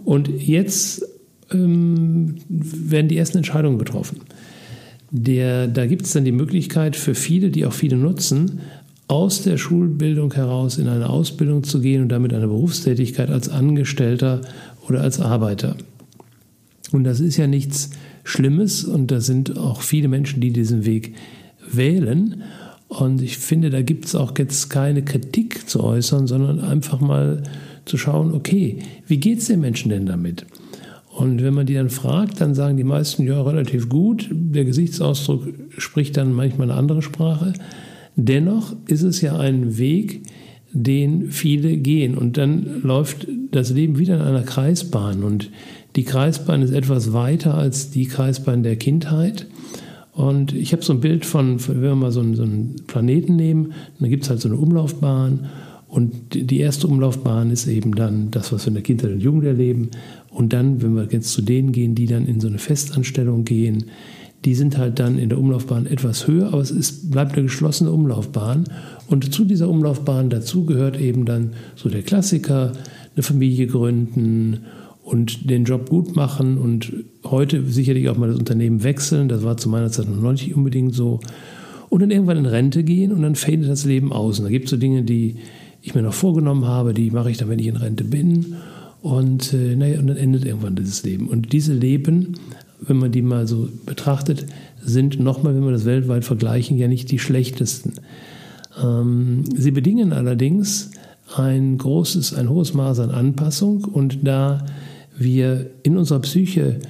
Und 0.04 0.28
jetzt 0.28 1.04
ähm, 1.50 2.36
werden 2.48 3.08
die 3.08 3.16
ersten 3.16 3.38
Entscheidungen 3.38 3.78
getroffen. 3.78 4.20
Der, 5.10 5.68
da 5.68 5.86
gibt 5.86 6.02
es 6.02 6.12
dann 6.12 6.24
die 6.24 6.32
Möglichkeit 6.32 6.96
für 6.96 7.14
viele, 7.14 7.50
die 7.50 7.64
auch 7.64 7.72
viele 7.72 7.96
nutzen, 7.96 8.60
aus 9.08 9.42
der 9.42 9.56
Schulbildung 9.56 10.34
heraus 10.34 10.76
in 10.76 10.86
eine 10.86 11.08
Ausbildung 11.08 11.64
zu 11.64 11.80
gehen 11.80 12.02
und 12.02 12.08
damit 12.10 12.34
eine 12.34 12.46
Berufstätigkeit 12.46 13.30
als 13.30 13.48
Angestellter 13.48 14.42
oder 14.86 15.00
als 15.00 15.18
Arbeiter. 15.18 15.76
Und 16.92 17.04
das 17.04 17.20
ist 17.20 17.38
ja 17.38 17.46
nichts 17.46 17.90
Schlimmes 18.24 18.84
und 18.84 19.10
da 19.10 19.20
sind 19.20 19.56
auch 19.56 19.80
viele 19.80 20.08
Menschen, 20.08 20.40
die 20.40 20.52
diesen 20.52 20.84
Weg 20.84 21.14
wählen. 21.70 22.42
Und 22.88 23.22
ich 23.22 23.38
finde, 23.38 23.70
da 23.70 23.82
gibt 23.82 24.06
es 24.06 24.14
auch 24.14 24.32
jetzt 24.38 24.68
keine 24.68 25.02
Kritik 25.02 25.68
zu 25.68 25.82
äußern, 25.82 26.26
sondern 26.26 26.60
einfach 26.60 27.00
mal 27.00 27.42
zu 27.84 27.96
schauen, 27.96 28.32
okay, 28.32 28.78
wie 29.06 29.18
geht 29.18 29.38
es 29.38 29.46
den 29.46 29.60
Menschen 29.60 29.90
denn 29.90 30.06
damit? 30.06 30.46
Und 31.18 31.42
wenn 31.42 31.52
man 31.52 31.66
die 31.66 31.74
dann 31.74 31.90
fragt, 31.90 32.40
dann 32.40 32.54
sagen 32.54 32.76
die 32.76 32.84
meisten, 32.84 33.24
ja, 33.24 33.42
relativ 33.42 33.88
gut. 33.88 34.28
Der 34.30 34.64
Gesichtsausdruck 34.64 35.48
spricht 35.76 36.16
dann 36.16 36.32
manchmal 36.32 36.70
eine 36.70 36.78
andere 36.78 37.02
Sprache. 37.02 37.54
Dennoch 38.14 38.76
ist 38.86 39.02
es 39.02 39.20
ja 39.20 39.36
ein 39.36 39.78
Weg, 39.78 40.22
den 40.72 41.32
viele 41.32 41.76
gehen. 41.76 42.16
Und 42.16 42.36
dann 42.36 42.82
läuft 42.84 43.26
das 43.50 43.70
Leben 43.70 43.98
wieder 43.98 44.14
in 44.14 44.22
einer 44.22 44.44
Kreisbahn. 44.44 45.24
Und 45.24 45.50
die 45.96 46.04
Kreisbahn 46.04 46.62
ist 46.62 46.70
etwas 46.70 47.12
weiter 47.12 47.54
als 47.54 47.90
die 47.90 48.06
Kreisbahn 48.06 48.62
der 48.62 48.76
Kindheit. 48.76 49.48
Und 50.12 50.54
ich 50.54 50.72
habe 50.72 50.84
so 50.84 50.92
ein 50.92 51.00
Bild 51.00 51.26
von, 51.26 51.58
wenn 51.66 51.82
wir 51.82 51.96
mal 51.96 52.12
so 52.12 52.20
einen, 52.20 52.36
so 52.36 52.44
einen 52.44 52.76
Planeten 52.86 53.34
nehmen, 53.34 53.72
dann 53.98 54.08
gibt 54.08 54.22
es 54.22 54.30
halt 54.30 54.40
so 54.40 54.48
eine 54.48 54.56
Umlaufbahn. 54.56 55.48
Und 55.88 56.34
die 56.34 56.60
erste 56.60 56.86
Umlaufbahn 56.86 57.50
ist 57.50 57.66
eben 57.66 57.94
dann 57.94 58.30
das, 58.30 58.52
was 58.52 58.66
wir 58.66 58.68
in 58.68 58.74
der 58.74 58.82
Kindheit 58.82 59.10
und 59.10 59.20
Jugend 59.20 59.44
erleben. 59.44 59.88
Und 60.38 60.52
dann, 60.52 60.82
wenn 60.82 60.94
wir 60.94 61.08
jetzt 61.10 61.32
zu 61.32 61.42
denen 61.42 61.72
gehen, 61.72 61.96
die 61.96 62.06
dann 62.06 62.24
in 62.24 62.38
so 62.38 62.46
eine 62.46 62.58
Festanstellung 62.58 63.42
gehen, 63.42 63.86
die 64.44 64.54
sind 64.54 64.78
halt 64.78 65.00
dann 65.00 65.18
in 65.18 65.30
der 65.30 65.38
Umlaufbahn 65.40 65.86
etwas 65.86 66.28
höher, 66.28 66.52
aber 66.52 66.60
es 66.60 66.70
ist, 66.70 67.10
bleibt 67.10 67.32
eine 67.32 67.42
geschlossene 67.42 67.90
Umlaufbahn. 67.90 68.62
Und 69.08 69.34
zu 69.34 69.44
dieser 69.44 69.68
Umlaufbahn 69.68 70.30
dazu 70.30 70.64
gehört 70.64 70.96
eben 70.96 71.24
dann 71.24 71.54
so 71.74 71.88
der 71.88 72.02
Klassiker, 72.02 72.70
eine 73.16 73.24
Familie 73.24 73.66
gründen 73.66 74.60
und 75.02 75.50
den 75.50 75.64
Job 75.64 75.90
gut 75.90 76.14
machen 76.14 76.56
und 76.56 76.92
heute 77.24 77.64
sicherlich 77.64 78.08
auch 78.08 78.16
mal 78.16 78.28
das 78.28 78.38
Unternehmen 78.38 78.84
wechseln. 78.84 79.28
Das 79.28 79.42
war 79.42 79.56
zu 79.56 79.68
meiner 79.68 79.90
Zeit 79.90 80.08
noch 80.08 80.30
nicht 80.30 80.54
unbedingt 80.54 80.94
so. 80.94 81.18
Und 81.88 82.00
dann 82.00 82.12
irgendwann 82.12 82.36
in 82.36 82.46
Rente 82.46 82.84
gehen 82.84 83.10
und 83.10 83.22
dann 83.22 83.34
fadet 83.34 83.68
das 83.68 83.84
Leben 83.84 84.12
aus. 84.12 84.38
Und 84.38 84.44
da 84.44 84.50
gibt 84.52 84.66
es 84.66 84.70
so 84.70 84.76
Dinge, 84.76 85.02
die 85.02 85.38
ich 85.82 85.96
mir 85.96 86.02
noch 86.02 86.14
vorgenommen 86.14 86.64
habe, 86.64 86.94
die 86.94 87.10
mache 87.10 87.28
ich 87.28 87.38
dann, 87.38 87.48
wenn 87.48 87.58
ich 87.58 87.66
in 87.66 87.76
Rente 87.76 88.04
bin. 88.04 88.54
Und, 89.00 89.52
äh, 89.52 89.76
naja, 89.76 90.00
und 90.00 90.08
dann 90.08 90.16
endet 90.16 90.44
irgendwann 90.44 90.76
dieses 90.76 91.04
Leben. 91.04 91.28
Und 91.28 91.52
diese 91.52 91.72
Leben, 91.72 92.34
wenn 92.80 92.96
man 92.96 93.12
die 93.12 93.22
mal 93.22 93.46
so 93.46 93.68
betrachtet, 93.86 94.46
sind 94.82 95.20
nochmal, 95.20 95.54
wenn 95.54 95.64
wir 95.64 95.72
das 95.72 95.84
weltweit 95.84 96.24
vergleichen, 96.24 96.78
ja 96.78 96.88
nicht 96.88 97.10
die 97.10 97.18
schlechtesten. 97.18 97.94
Ähm, 98.82 99.44
sie 99.56 99.70
bedingen 99.70 100.12
allerdings 100.12 100.90
ein 101.36 101.78
großes, 101.78 102.34
ein 102.34 102.48
hohes 102.48 102.74
Maß 102.74 103.00
an 103.00 103.10
Anpassung 103.10 103.84
und 103.84 104.26
da 104.26 104.64
wir 105.16 105.70
in 105.82 105.96
unserer 105.96 106.20
Psyche 106.20 106.80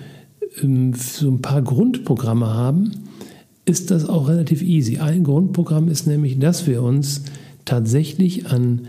ähm, 0.63 0.95
so 0.95 1.29
ein 1.29 1.43
paar 1.43 1.63
Grundprogramme 1.63 2.47
haben, 2.47 2.93
ist 3.65 3.91
das 3.91 4.09
auch 4.09 4.29
relativ 4.29 4.63
easy. 4.63 4.99
Ein 4.99 5.25
Grundprogramm 5.25 5.89
ist 5.89 6.07
nämlich, 6.07 6.39
dass 6.39 6.67
wir 6.67 6.83
uns 6.83 7.23
tatsächlich 7.65 8.47
an 8.47 8.83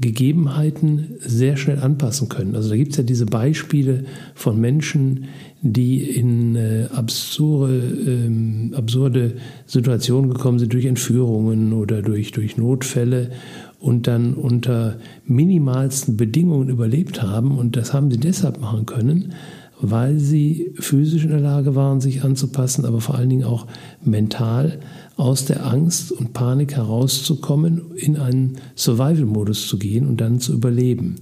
Gegebenheiten 0.00 1.16
sehr 1.20 1.58
schnell 1.58 1.78
anpassen 1.78 2.30
können. 2.30 2.56
Also 2.56 2.70
da 2.70 2.76
gibt 2.76 2.92
es 2.92 2.96
ja 2.96 3.02
diese 3.02 3.26
Beispiele 3.26 4.04
von 4.34 4.58
Menschen, 4.58 5.26
die 5.60 6.02
in 6.02 6.56
äh, 6.56 6.86
absurde, 6.94 7.82
ähm, 8.06 8.72
absurde 8.74 9.34
Situationen 9.66 10.32
gekommen 10.32 10.58
sind 10.58 10.72
durch 10.72 10.86
Entführungen 10.86 11.74
oder 11.74 12.00
durch, 12.00 12.32
durch 12.32 12.56
Notfälle 12.56 13.30
und 13.78 14.06
dann 14.06 14.34
unter 14.34 14.96
minimalsten 15.26 16.16
Bedingungen 16.16 16.70
überlebt 16.70 17.22
haben. 17.22 17.58
Und 17.58 17.76
das 17.76 17.92
haben 17.92 18.10
sie 18.10 18.18
deshalb 18.18 18.58
machen 18.58 18.86
können, 18.86 19.34
weil 19.82 20.18
sie 20.18 20.72
physisch 20.76 21.24
in 21.24 21.30
der 21.30 21.40
Lage 21.40 21.74
waren, 21.74 22.00
sich 22.00 22.24
anzupassen, 22.24 22.86
aber 22.86 23.02
vor 23.02 23.16
allen 23.16 23.28
Dingen 23.28 23.44
auch 23.44 23.66
mental 24.02 24.78
aus 25.16 25.44
der 25.44 25.66
Angst 25.66 26.12
und 26.12 26.32
Panik 26.32 26.76
herauszukommen, 26.76 27.92
in 27.96 28.16
einen 28.16 28.56
Survival-Modus 28.76 29.68
zu 29.68 29.78
gehen 29.78 30.08
und 30.08 30.20
dann 30.20 30.40
zu 30.40 30.52
überleben. 30.52 31.16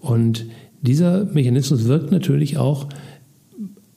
Und 0.00 0.46
dieser 0.82 1.24
Mechanismus 1.26 1.86
wirkt 1.86 2.10
natürlich 2.10 2.58
auch 2.58 2.88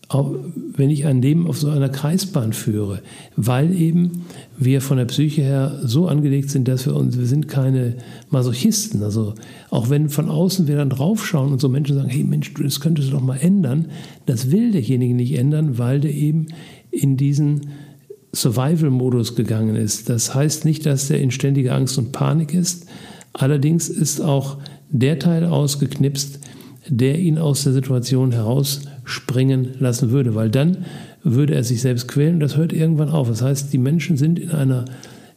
auch 0.07 0.35
wenn 0.77 0.89
ich 0.89 1.05
ein 1.05 1.21
Leben 1.21 1.47
auf 1.47 1.57
so 1.57 1.69
einer 1.69 1.89
Kreisbahn 1.89 2.53
führe, 2.53 3.01
weil 3.35 3.75
eben 3.75 4.23
wir 4.57 4.81
von 4.81 4.97
der 4.97 5.05
Psyche 5.05 5.41
her 5.41 5.79
so 5.83 6.07
angelegt 6.07 6.51
sind, 6.51 6.67
dass 6.67 6.85
wir 6.85 6.95
uns, 6.95 7.17
wir 7.17 7.25
sind 7.25 7.47
keine 7.47 7.95
Masochisten. 8.29 9.01
Also 9.01 9.33
auch 9.69 9.89
wenn 9.89 10.09
von 10.09 10.29
außen 10.29 10.67
wir 10.67 10.75
dann 10.75 10.89
draufschauen 10.89 11.51
und 11.51 11.59
so 11.59 11.69
Menschen 11.69 11.95
sagen, 11.95 12.09
hey 12.09 12.23
Mensch, 12.23 12.53
das 12.53 12.81
könntest 12.81 13.09
du 13.09 13.13
doch 13.13 13.21
mal 13.21 13.37
ändern, 13.37 13.87
das 14.25 14.51
will 14.51 14.71
derjenige 14.71 15.15
nicht 15.15 15.37
ändern, 15.37 15.77
weil 15.77 15.99
der 15.99 16.13
eben 16.13 16.47
in 16.91 17.17
diesen 17.17 17.61
Survival-Modus 18.35 19.35
gegangen 19.35 19.75
ist. 19.75 20.09
Das 20.09 20.35
heißt 20.35 20.65
nicht, 20.65 20.85
dass 20.85 21.07
der 21.07 21.19
in 21.21 21.31
ständiger 21.31 21.73
Angst 21.73 21.97
und 21.97 22.11
Panik 22.11 22.53
ist. 22.53 22.85
Allerdings 23.33 23.89
ist 23.89 24.21
auch 24.21 24.57
der 24.89 25.19
Teil 25.19 25.45
ausgeknipst, 25.45 26.39
der 26.87 27.19
ihn 27.19 27.37
aus 27.37 27.63
der 27.63 27.73
Situation 27.73 28.31
herausspringen 28.31 29.75
lassen 29.79 30.11
würde, 30.11 30.35
weil 30.35 30.49
dann 30.49 30.85
würde 31.23 31.55
er 31.55 31.63
sich 31.63 31.81
selbst 31.81 32.07
quälen 32.07 32.35
und 32.35 32.39
das 32.41 32.57
hört 32.57 32.71
irgendwann 32.71 33.09
auf. 33.09 33.27
Das 33.27 33.41
heißt, 33.41 33.73
die 33.73 33.77
Menschen 33.79 34.17
sind 34.17 34.37
in 34.37 34.51
einer 34.51 34.85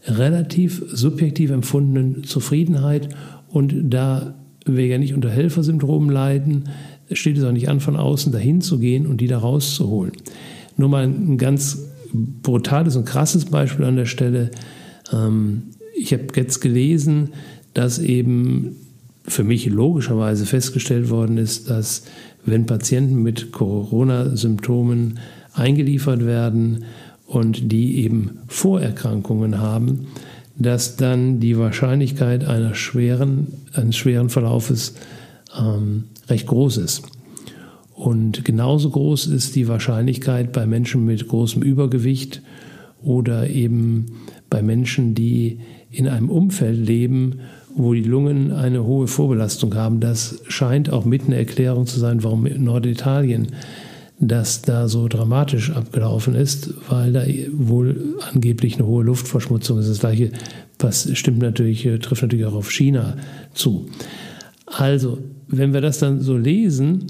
relativ 0.06 0.84
subjektiv 0.92 1.50
empfundenen 1.50 2.24
Zufriedenheit 2.24 3.08
und 3.48 3.74
da 3.90 4.34
wir 4.66 4.86
ja 4.86 4.98
nicht 4.98 5.14
unter 5.14 5.30
Helfersyndrom 5.30 6.10
leiden, 6.10 6.64
steht 7.10 7.38
es 7.38 7.44
auch 7.44 7.52
nicht 7.52 7.70
an, 7.70 7.80
von 7.80 7.96
außen 7.96 8.32
dahin 8.32 8.60
zu 8.60 8.78
gehen 8.78 9.06
und 9.06 9.20
die 9.20 9.28
da 9.28 9.38
rauszuholen. 9.38 10.12
Nur 10.76 10.90
mal 10.90 11.04
ein 11.04 11.38
ganz 11.38 11.88
brutales 12.12 12.96
und 12.96 13.04
krasses 13.04 13.46
Beispiel 13.46 13.84
an 13.84 13.96
der 13.96 14.06
Stelle. 14.06 14.50
Ähm, 15.12 15.64
ich 15.96 16.12
habe 16.12 16.26
jetzt 16.36 16.60
gelesen, 16.60 17.30
dass 17.74 17.98
eben 17.98 18.76
für 19.26 19.44
mich 19.44 19.66
logischerweise 19.66 20.46
festgestellt 20.46 21.10
worden 21.10 21.38
ist, 21.38 21.70
dass 21.70 22.04
wenn 22.44 22.66
Patienten 22.66 23.22
mit 23.22 23.52
Corona-Symptomen 23.52 25.18
eingeliefert 25.52 26.24
werden 26.24 26.84
und 27.26 27.72
die 27.72 28.04
eben 28.04 28.38
Vorerkrankungen 28.46 29.58
haben, 29.58 30.06
dass 30.56 30.96
dann 30.96 31.40
die 31.40 31.58
Wahrscheinlichkeit 31.58 32.44
einer 32.44 32.74
schweren, 32.74 33.48
eines 33.74 33.96
schweren 33.96 34.28
Verlaufes 34.28 34.94
ähm, 35.56 36.04
recht 36.28 36.46
groß 36.46 36.78
ist. 36.78 37.02
Und 37.98 38.44
genauso 38.44 38.90
groß 38.90 39.26
ist 39.26 39.56
die 39.56 39.66
Wahrscheinlichkeit 39.66 40.52
bei 40.52 40.66
Menschen 40.66 41.04
mit 41.04 41.26
großem 41.26 41.62
Übergewicht 41.62 42.42
oder 43.02 43.50
eben 43.50 44.06
bei 44.48 44.62
Menschen, 44.62 45.16
die 45.16 45.58
in 45.90 46.06
einem 46.06 46.30
Umfeld 46.30 46.78
leben, 46.78 47.40
wo 47.74 47.94
die 47.94 48.04
Lungen 48.04 48.52
eine 48.52 48.84
hohe 48.84 49.08
Vorbelastung 49.08 49.74
haben. 49.74 49.98
Das 49.98 50.40
scheint 50.46 50.90
auch 50.90 51.04
mit 51.04 51.24
eine 51.24 51.36
Erklärung 51.36 51.86
zu 51.86 51.98
sein, 51.98 52.22
warum 52.22 52.46
in 52.46 52.62
Norditalien 52.62 53.48
das 54.20 54.62
da 54.62 54.86
so 54.86 55.08
dramatisch 55.08 55.70
abgelaufen 55.70 56.36
ist, 56.36 56.74
weil 56.88 57.12
da 57.12 57.24
wohl 57.52 58.14
angeblich 58.32 58.76
eine 58.76 58.86
hohe 58.86 59.02
Luftverschmutzung 59.02 59.78
ist. 59.80 59.88
Das 59.88 59.98
gleiche 59.98 60.30
was 60.78 61.10
stimmt 61.18 61.40
natürlich, 61.40 61.84
äh, 61.86 61.98
trifft 61.98 62.22
natürlich 62.22 62.46
auch 62.46 62.54
auf 62.54 62.70
China 62.70 63.16
zu. 63.54 63.86
Also, 64.66 65.18
wenn 65.48 65.72
wir 65.72 65.80
das 65.80 65.98
dann 65.98 66.20
so 66.20 66.36
lesen, 66.36 67.06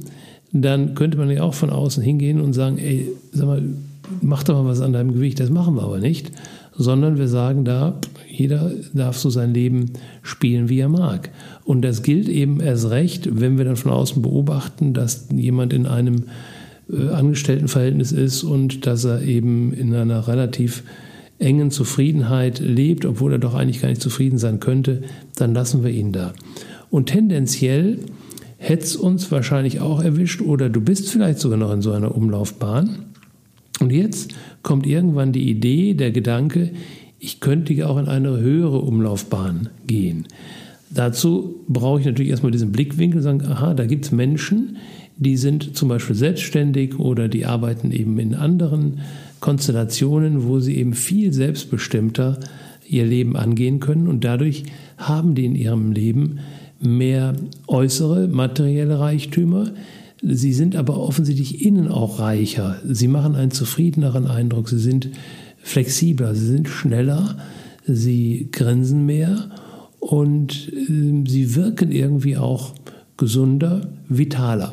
dann 0.52 0.94
könnte 0.94 1.18
man 1.18 1.30
ja 1.30 1.42
auch 1.42 1.54
von 1.54 1.70
außen 1.70 2.02
hingehen 2.02 2.40
und 2.40 2.52
sagen, 2.52 2.78
ey, 2.78 3.08
sag 3.32 3.46
mal, 3.46 3.62
mach 4.20 4.42
doch 4.42 4.62
mal 4.62 4.68
was 4.68 4.80
an 4.80 4.92
deinem 4.92 5.12
Gewicht. 5.12 5.40
Das 5.40 5.50
machen 5.50 5.74
wir 5.76 5.82
aber 5.82 5.98
nicht, 5.98 6.32
sondern 6.76 7.18
wir 7.18 7.28
sagen 7.28 7.64
da, 7.64 8.00
jeder 8.28 8.70
darf 8.94 9.18
so 9.18 9.30
sein 9.30 9.52
Leben 9.52 9.92
spielen, 10.22 10.68
wie 10.68 10.78
er 10.78 10.88
mag. 10.88 11.30
Und 11.64 11.82
das 11.82 12.02
gilt 12.02 12.28
eben 12.28 12.60
erst 12.60 12.90
recht, 12.90 13.28
wenn 13.40 13.58
wir 13.58 13.64
dann 13.64 13.76
von 13.76 13.92
außen 13.92 14.22
beobachten, 14.22 14.94
dass 14.94 15.26
jemand 15.34 15.72
in 15.72 15.86
einem 15.86 16.24
äh, 16.90 17.08
Angestelltenverhältnis 17.08 18.12
ist 18.12 18.42
und 18.42 18.86
dass 18.86 19.04
er 19.04 19.22
eben 19.22 19.72
in 19.72 19.94
einer 19.94 20.28
relativ 20.28 20.82
engen 21.38 21.70
Zufriedenheit 21.70 22.58
lebt, 22.58 23.04
obwohl 23.04 23.32
er 23.32 23.38
doch 23.38 23.54
eigentlich 23.54 23.80
gar 23.80 23.88
nicht 23.88 24.02
zufrieden 24.02 24.38
sein 24.38 24.60
könnte, 24.60 25.02
dann 25.36 25.54
lassen 25.54 25.84
wir 25.84 25.90
ihn 25.90 26.12
da. 26.12 26.32
Und 26.90 27.06
tendenziell 27.06 27.98
hätte 28.58 28.84
es 28.84 28.96
uns 28.96 29.30
wahrscheinlich 29.32 29.80
auch 29.80 30.02
erwischt 30.02 30.42
oder 30.42 30.68
du 30.68 30.80
bist 30.80 31.08
vielleicht 31.10 31.38
sogar 31.38 31.58
noch 31.58 31.72
in 31.72 31.80
so 31.80 31.92
einer 31.92 32.14
Umlaufbahn. 32.14 33.06
Und 33.80 33.92
jetzt 33.92 34.34
kommt 34.62 34.86
irgendwann 34.86 35.32
die 35.32 35.48
Idee, 35.48 35.94
der 35.94 36.10
Gedanke, 36.10 36.72
ich 37.20 37.40
könnte 37.40 37.72
ja 37.72 37.86
auch 37.86 37.98
in 37.98 38.08
eine 38.08 38.38
höhere 38.38 38.80
Umlaufbahn 38.80 39.70
gehen. 39.86 40.26
Dazu 40.90 41.60
brauche 41.68 42.00
ich 42.00 42.06
natürlich 42.06 42.30
erstmal 42.30 42.52
diesen 42.52 42.72
Blickwinkel 42.72 43.18
und 43.18 43.22
sagen, 43.22 43.42
aha, 43.42 43.74
da 43.74 43.86
gibt 43.86 44.06
es 44.06 44.12
Menschen, 44.12 44.76
die 45.16 45.36
sind 45.36 45.76
zum 45.76 45.88
Beispiel 45.88 46.16
selbstständig 46.16 46.98
oder 46.98 47.28
die 47.28 47.44
arbeiten 47.44 47.92
eben 47.92 48.18
in 48.18 48.34
anderen 48.34 49.00
Konstellationen, 49.40 50.44
wo 50.44 50.60
sie 50.60 50.76
eben 50.76 50.94
viel 50.94 51.32
selbstbestimmter 51.32 52.38
ihr 52.88 53.04
Leben 53.04 53.36
angehen 53.36 53.80
können 53.80 54.08
und 54.08 54.24
dadurch 54.24 54.64
haben 54.96 55.34
die 55.34 55.44
in 55.44 55.54
ihrem 55.54 55.92
Leben 55.92 56.38
mehr 56.80 57.34
äußere 57.66 58.28
materielle 58.28 58.98
Reichtümer. 58.98 59.72
Sie 60.22 60.52
sind 60.52 60.76
aber 60.76 60.98
offensichtlich 60.98 61.64
innen 61.64 61.88
auch 61.88 62.18
reicher. 62.18 62.80
Sie 62.84 63.08
machen 63.08 63.34
einen 63.34 63.50
zufriedeneren 63.50 64.26
Eindruck. 64.26 64.68
Sie 64.68 64.78
sind 64.78 65.10
flexibler, 65.62 66.34
sie 66.34 66.46
sind 66.46 66.68
schneller, 66.68 67.36
sie 67.86 68.48
grinsen 68.52 69.06
mehr 69.06 69.50
und 70.00 70.72
äh, 70.72 71.24
sie 71.28 71.54
wirken 71.54 71.92
irgendwie 71.92 72.36
auch 72.36 72.74
gesunder, 73.16 73.88
vitaler. 74.08 74.72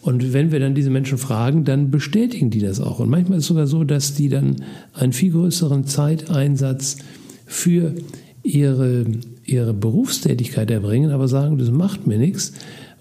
Und 0.00 0.32
wenn 0.32 0.52
wir 0.52 0.60
dann 0.60 0.74
diese 0.74 0.90
Menschen 0.90 1.18
fragen, 1.18 1.64
dann 1.64 1.90
bestätigen 1.90 2.50
die 2.50 2.60
das 2.60 2.80
auch. 2.80 3.00
Und 3.00 3.10
manchmal 3.10 3.38
ist 3.38 3.44
es 3.44 3.48
sogar 3.48 3.66
so, 3.66 3.84
dass 3.84 4.14
die 4.14 4.28
dann 4.28 4.56
einen 4.94 5.12
viel 5.12 5.32
größeren 5.32 5.84
Zeiteinsatz 5.86 6.98
für 7.44 7.94
ihre, 8.42 9.04
ihre 9.48 9.72
Berufstätigkeit 9.72 10.70
erbringen, 10.70 11.10
aber 11.10 11.26
sagen, 11.26 11.58
das 11.58 11.70
macht 11.70 12.06
mir 12.06 12.18
nichts, 12.18 12.52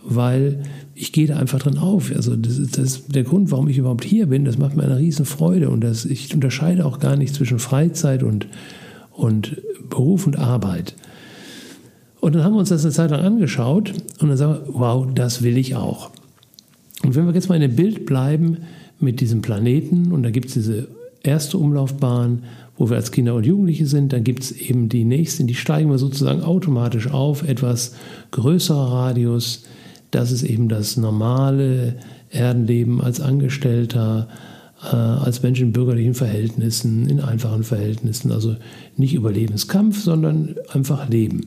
weil 0.03 0.63
ich 0.95 1.11
gehe 1.11 1.27
da 1.27 1.37
einfach 1.37 1.59
drin 1.59 1.77
auf. 1.77 2.11
Also 2.15 2.35
das 2.35 2.57
ist, 2.57 2.77
das 2.77 2.85
ist 2.85 3.15
der 3.15 3.23
Grund, 3.23 3.51
warum 3.51 3.67
ich 3.67 3.77
überhaupt 3.77 4.05
hier 4.05 4.27
bin. 4.27 4.45
Das 4.45 4.57
macht 4.57 4.75
mir 4.75 4.83
eine 4.83 4.97
Riesenfreude 4.97 5.69
und 5.69 5.81
das, 5.81 6.05
ich 6.05 6.33
unterscheide 6.33 6.85
auch 6.85 6.99
gar 6.99 7.17
nicht 7.17 7.35
zwischen 7.35 7.59
Freizeit 7.59 8.23
und, 8.23 8.47
und 9.11 9.61
Beruf 9.89 10.25
und 10.25 10.39
Arbeit. 10.39 10.95
Und 12.21 12.33
dann 12.33 12.43
haben 12.43 12.53
wir 12.53 12.59
uns 12.59 12.69
das 12.69 12.83
eine 12.83 12.93
Zeit 12.93 13.11
lang 13.11 13.21
angeschaut 13.21 13.93
und 14.19 14.29
dann 14.29 14.37
sagen 14.37 14.53
wir, 14.65 14.73
wow, 14.73 15.07
das 15.13 15.43
will 15.43 15.57
ich 15.57 15.75
auch. 15.75 16.09
Und 17.03 17.15
wenn 17.15 17.27
wir 17.27 17.33
jetzt 17.33 17.49
mal 17.49 17.55
in 17.55 17.61
dem 17.61 17.75
Bild 17.75 18.05
bleiben 18.05 18.57
mit 18.99 19.19
diesem 19.19 19.41
Planeten, 19.41 20.11
und 20.11 20.23
da 20.23 20.31
gibt 20.31 20.47
es 20.47 20.53
diese 20.53 20.87
erste 21.23 21.57
Umlaufbahn, 21.57 22.43
wo 22.77 22.89
wir 22.89 22.95
als 22.95 23.11
Kinder 23.11 23.35
und 23.35 23.45
Jugendliche 23.45 23.87
sind, 23.87 24.13
dann 24.13 24.23
gibt 24.23 24.43
es 24.43 24.51
eben 24.51 24.87
die 24.87 25.03
nächste, 25.03 25.43
die 25.43 25.55
steigen 25.55 25.89
wir 25.89 25.97
sozusagen 25.97 26.43
automatisch 26.43 27.09
auf, 27.09 27.47
etwas 27.47 27.93
größerer 28.31 28.91
Radius. 28.91 29.63
Das 30.11 30.31
ist 30.31 30.43
eben 30.43 30.69
das 30.69 30.95
normale 30.95 31.95
Erdenleben 32.29 33.01
als 33.01 33.19
Angestellter, 33.19 34.27
äh, 34.83 34.95
als 34.95 35.41
Mensch 35.41 35.59
in 35.59 35.73
bürgerlichen 35.73 36.13
Verhältnissen, 36.13 37.09
in 37.09 37.19
einfachen 37.19 37.63
Verhältnissen, 37.63 38.31
also 38.31 38.55
nicht 38.95 39.15
Überlebenskampf, 39.15 40.01
sondern 40.01 40.55
einfach 40.71 41.09
Leben. 41.09 41.45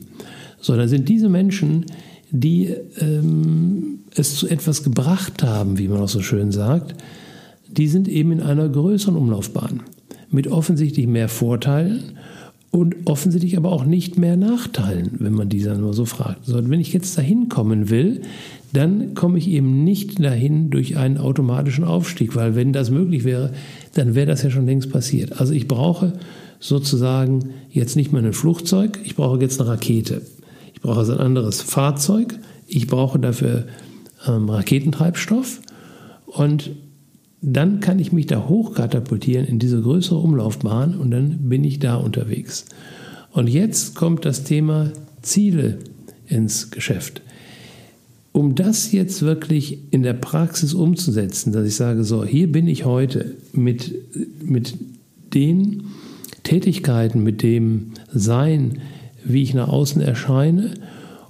So, 0.59 0.75
dann 0.75 0.89
sind 0.89 1.07
diese 1.07 1.29
Menschen, 1.29 1.85
die 2.29 2.75
ähm, 2.99 3.99
es 4.15 4.35
zu 4.35 4.47
etwas 4.47 4.83
gebracht 4.83 5.43
haben, 5.43 5.77
wie 5.77 5.87
man 5.87 6.01
auch 6.01 6.09
so 6.09 6.21
schön 6.21 6.51
sagt, 6.51 6.95
die 7.67 7.87
sind 7.87 8.09
eben 8.09 8.33
in 8.33 8.41
einer 8.41 8.67
größeren 8.67 9.15
Umlaufbahn 9.15 9.81
mit 10.31 10.47
offensichtlich 10.47 11.07
mehr 11.07 11.29
Vorteilen 11.29 12.17
und 12.71 12.95
offensichtlich 13.05 13.57
aber 13.57 13.71
auch 13.71 13.83
nicht 13.85 14.17
mehr 14.17 14.37
Nachteilen, 14.37 15.11
wenn 15.19 15.33
man 15.33 15.49
diese 15.49 15.75
nur 15.75 15.93
so 15.93 16.05
fragt. 16.05 16.45
So, 16.45 16.69
wenn 16.69 16.79
ich 16.79 16.93
jetzt 16.93 17.17
dahin 17.17 17.49
kommen 17.49 17.89
will, 17.89 18.21
dann 18.71 19.13
komme 19.13 19.37
ich 19.37 19.49
eben 19.49 19.83
nicht 19.83 20.23
dahin 20.23 20.69
durch 20.69 20.95
einen 20.95 21.17
automatischen 21.17 21.83
Aufstieg, 21.83 22.35
weil 22.35 22.55
wenn 22.55 22.71
das 22.71 22.89
möglich 22.89 23.25
wäre, 23.25 23.51
dann 23.93 24.15
wäre 24.15 24.27
das 24.27 24.43
ja 24.43 24.49
schon 24.49 24.65
längst 24.65 24.89
passiert. 24.89 25.39
Also 25.41 25.53
ich 25.53 25.67
brauche 25.67 26.13
sozusagen 26.61 27.49
jetzt 27.69 27.97
nicht 27.97 28.13
mehr 28.13 28.23
ein 28.23 28.33
Flugzeug, 28.33 28.99
ich 29.03 29.17
brauche 29.17 29.41
jetzt 29.41 29.59
eine 29.59 29.69
Rakete. 29.69 30.21
Ich 30.73 30.81
brauche 30.81 30.99
also 30.99 31.13
ein 31.13 31.19
anderes 31.19 31.61
Fahrzeug, 31.61 32.39
ich 32.67 32.87
brauche 32.87 33.19
dafür 33.19 33.65
ähm, 34.25 34.49
Raketentreibstoff 34.49 35.59
und 36.27 36.71
dann 37.41 37.79
kann 37.79 37.99
ich 37.99 38.11
mich 38.11 38.27
da 38.27 38.47
hochkatapultieren 38.47 39.45
in 39.45 39.57
diese 39.57 39.81
größere 39.81 40.19
Umlaufbahn 40.19 40.95
und 40.95 41.11
dann 41.11 41.49
bin 41.49 41.63
ich 41.63 41.79
da 41.79 41.95
unterwegs. 41.95 42.65
Und 43.31 43.47
jetzt 43.47 43.95
kommt 43.95 44.25
das 44.25 44.43
Thema 44.43 44.91
Ziele 45.21 45.79
ins 46.27 46.69
Geschäft. 46.69 47.21
Um 48.31 48.55
das 48.55 48.91
jetzt 48.91 49.23
wirklich 49.23 49.79
in 49.91 50.03
der 50.03 50.13
Praxis 50.13 50.73
umzusetzen, 50.73 51.51
dass 51.51 51.67
ich 51.67 51.75
sage, 51.75 52.03
so, 52.03 52.23
hier 52.23 52.51
bin 52.51 52.67
ich 52.67 52.85
heute 52.85 53.35
mit, 53.53 53.93
mit 54.43 54.75
den 55.33 55.83
Tätigkeiten, 56.43 57.23
mit 57.23 57.43
dem 57.43 57.91
Sein, 58.13 58.79
wie 59.25 59.41
ich 59.41 59.53
nach 59.53 59.67
außen 59.67 60.01
erscheine 60.01 60.75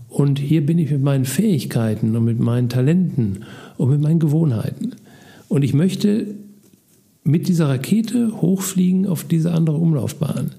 und 0.09 0.39
hier 0.39 0.65
bin 0.65 0.77
ich 0.77 0.91
mit 0.91 1.01
meinen 1.01 1.25
Fähigkeiten 1.25 2.15
und 2.15 2.25
mit 2.25 2.39
meinen 2.39 2.69
Talenten 2.69 3.45
und 3.77 3.89
mit 3.89 4.01
meinen 4.01 4.19
Gewohnheiten. 4.19 4.93
Und 5.51 5.63
ich 5.63 5.73
möchte 5.73 6.27
mit 7.25 7.49
dieser 7.49 7.67
Rakete 7.67 8.41
hochfliegen 8.41 9.05
auf 9.05 9.25
diese 9.25 9.51
andere 9.51 9.75
Umlaufbahn, 9.75 10.51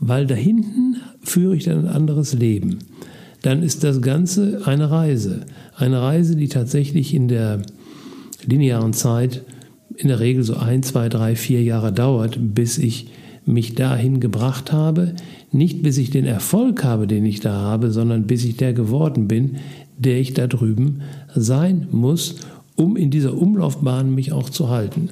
weil 0.00 0.26
da 0.26 0.34
hinten 0.34 0.96
führe 1.20 1.54
ich 1.54 1.62
dann 1.62 1.86
ein 1.86 1.94
anderes 1.94 2.34
Leben. 2.34 2.80
Dann 3.42 3.62
ist 3.62 3.84
das 3.84 4.02
Ganze 4.02 4.62
eine 4.64 4.90
Reise. 4.90 5.42
Eine 5.76 6.02
Reise, 6.02 6.34
die 6.34 6.48
tatsächlich 6.48 7.14
in 7.14 7.28
der 7.28 7.62
linearen 8.44 8.94
Zeit 8.94 9.44
in 9.96 10.08
der 10.08 10.18
Regel 10.18 10.42
so 10.42 10.56
ein, 10.56 10.82
zwei, 10.82 11.08
drei, 11.08 11.36
vier 11.36 11.62
Jahre 11.62 11.92
dauert, 11.92 12.36
bis 12.40 12.78
ich 12.78 13.12
mich 13.46 13.76
dahin 13.76 14.18
gebracht 14.18 14.72
habe, 14.72 15.14
nicht 15.52 15.84
bis 15.84 15.98
ich 15.98 16.10
den 16.10 16.26
Erfolg 16.26 16.82
habe, 16.82 17.06
den 17.06 17.24
ich 17.26 17.38
da 17.38 17.52
habe, 17.52 17.92
sondern 17.92 18.26
bis 18.26 18.44
ich 18.44 18.56
der 18.56 18.72
geworden 18.72 19.28
bin, 19.28 19.58
der 19.98 20.18
ich 20.18 20.34
da 20.34 20.48
drüben 20.48 21.02
sein 21.32 21.86
muss, 21.92 22.34
um 22.76 22.96
in 22.96 23.10
dieser 23.10 23.36
Umlaufbahn 23.36 24.14
mich 24.14 24.32
auch 24.32 24.50
zu 24.50 24.68
halten. 24.68 25.10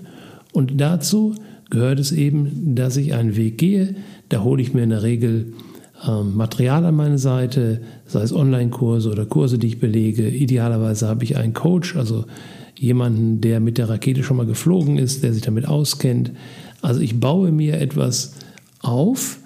Und 0.53 0.81
dazu 0.81 1.35
gehört 1.71 2.01
es 2.01 2.13
eben, 2.13 2.75
dass 2.75 2.97
ich 2.97 3.15
einen 3.15 3.37
Weg 3.37 3.59
gehe. 3.59 3.95
Da 4.29 4.43
hole 4.43 4.61
ich 4.63 4.75
mir 4.75 4.83
in 4.83 4.91
der 4.91 5.03
Regel 5.03 5.53
ähm, 6.07 6.35
Material 6.35 6.85
an 6.85 6.97
meine 6.97 7.19
Seite, 7.19 7.83
sei 8.07 8.23
es 8.23 8.33
Online-Kurse 8.33 9.11
oder 9.11 9.27
Kurse, 9.27 9.59
die 9.59 9.69
ich 9.69 9.81
belege. 9.81 10.29
Idealerweise 10.29 11.09
habe 11.09 11.25
ich 11.25 11.37
einen 11.37 11.55
Coach, 11.55 11.97
also 11.97 12.25
jemanden, 12.79 13.41
der 13.41 13.61
mit 13.61 13.79
der 13.79 13.89
Rakete 13.89 14.23
schon 14.23 14.39
mal 14.39 14.47
geflogen 14.47 14.97
ist, 14.97 15.23
der 15.23 15.33
sich 15.33 15.43
damit 15.43 15.69
auskennt. 15.69 16.33
Also 16.83 17.01
ich 17.01 17.21
baue 17.21 17.53
mir 17.53 17.79
etwas 17.81 18.35
auf, 18.81 19.39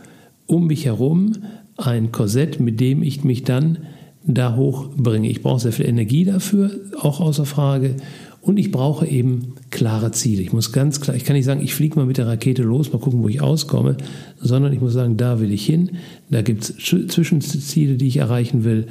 um 0.46 0.68
mich 0.68 0.86
herum 0.86 1.32
ein 1.76 2.12
Korsett, 2.12 2.60
mit 2.60 2.78
dem 2.80 3.02
ich 3.02 3.24
mich 3.24 3.42
dann 3.42 3.78
da 4.26 4.56
hochbringe. 4.56 5.28
Ich 5.28 5.42
brauche 5.42 5.60
sehr 5.60 5.72
viel 5.72 5.86
Energie 5.86 6.24
dafür, 6.24 6.70
auch 7.00 7.20
außer 7.20 7.46
Frage. 7.46 7.96
Und 8.40 8.58
ich 8.58 8.70
brauche 8.70 9.06
eben 9.06 9.54
klare 9.70 10.12
Ziele. 10.12 10.42
Ich 10.42 10.52
muss 10.52 10.72
ganz 10.72 11.00
klar, 11.00 11.16
ich 11.16 11.24
kann 11.24 11.34
nicht 11.34 11.46
sagen, 11.46 11.62
ich 11.62 11.74
fliege 11.74 11.96
mal 11.96 12.04
mit 12.04 12.18
der 12.18 12.26
Rakete 12.26 12.62
los, 12.62 12.92
mal 12.92 12.98
gucken, 12.98 13.22
wo 13.22 13.28
ich 13.28 13.40
auskomme, 13.40 13.96
sondern 14.38 14.72
ich 14.74 14.82
muss 14.82 14.92
sagen, 14.92 15.16
da 15.16 15.40
will 15.40 15.50
ich 15.50 15.64
hin, 15.64 15.92
da 16.28 16.42
gibt 16.42 16.62
es 16.62 16.76
Zwischenziele, 16.76 17.94
die 17.94 18.06
ich 18.06 18.18
erreichen 18.18 18.64
will 18.64 18.86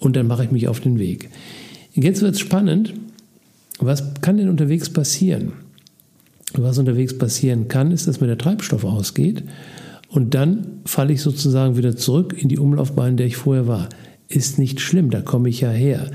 und 0.00 0.16
dann 0.16 0.26
mache 0.26 0.44
ich 0.44 0.50
mich 0.50 0.66
auf 0.66 0.80
den 0.80 0.98
Weg. 0.98 1.30
Jetzt 1.94 2.20
wird 2.20 2.34
es 2.34 2.40
spannend, 2.40 2.94
was 3.78 4.14
kann 4.22 4.38
denn 4.38 4.48
unterwegs 4.48 4.90
passieren? 4.90 5.52
Was 6.54 6.78
unterwegs 6.78 7.16
passieren 7.16 7.68
kann, 7.68 7.92
ist, 7.92 8.08
dass 8.08 8.20
mir 8.20 8.26
der 8.26 8.38
Treibstoff 8.38 8.84
ausgeht 8.84 9.44
und 10.08 10.34
dann 10.34 10.66
falle 10.84 11.12
ich 11.12 11.22
sozusagen 11.22 11.76
wieder 11.76 11.96
zurück 11.96 12.34
in 12.36 12.48
die 12.48 12.58
Umlaufbahn, 12.58 13.10
in 13.10 13.16
der 13.18 13.26
ich 13.26 13.36
vorher 13.36 13.68
war. 13.68 13.88
Ist 14.28 14.58
nicht 14.58 14.80
schlimm, 14.80 15.10
da 15.10 15.20
komme 15.20 15.48
ich 15.48 15.60
ja 15.60 15.70
her. 15.70 16.10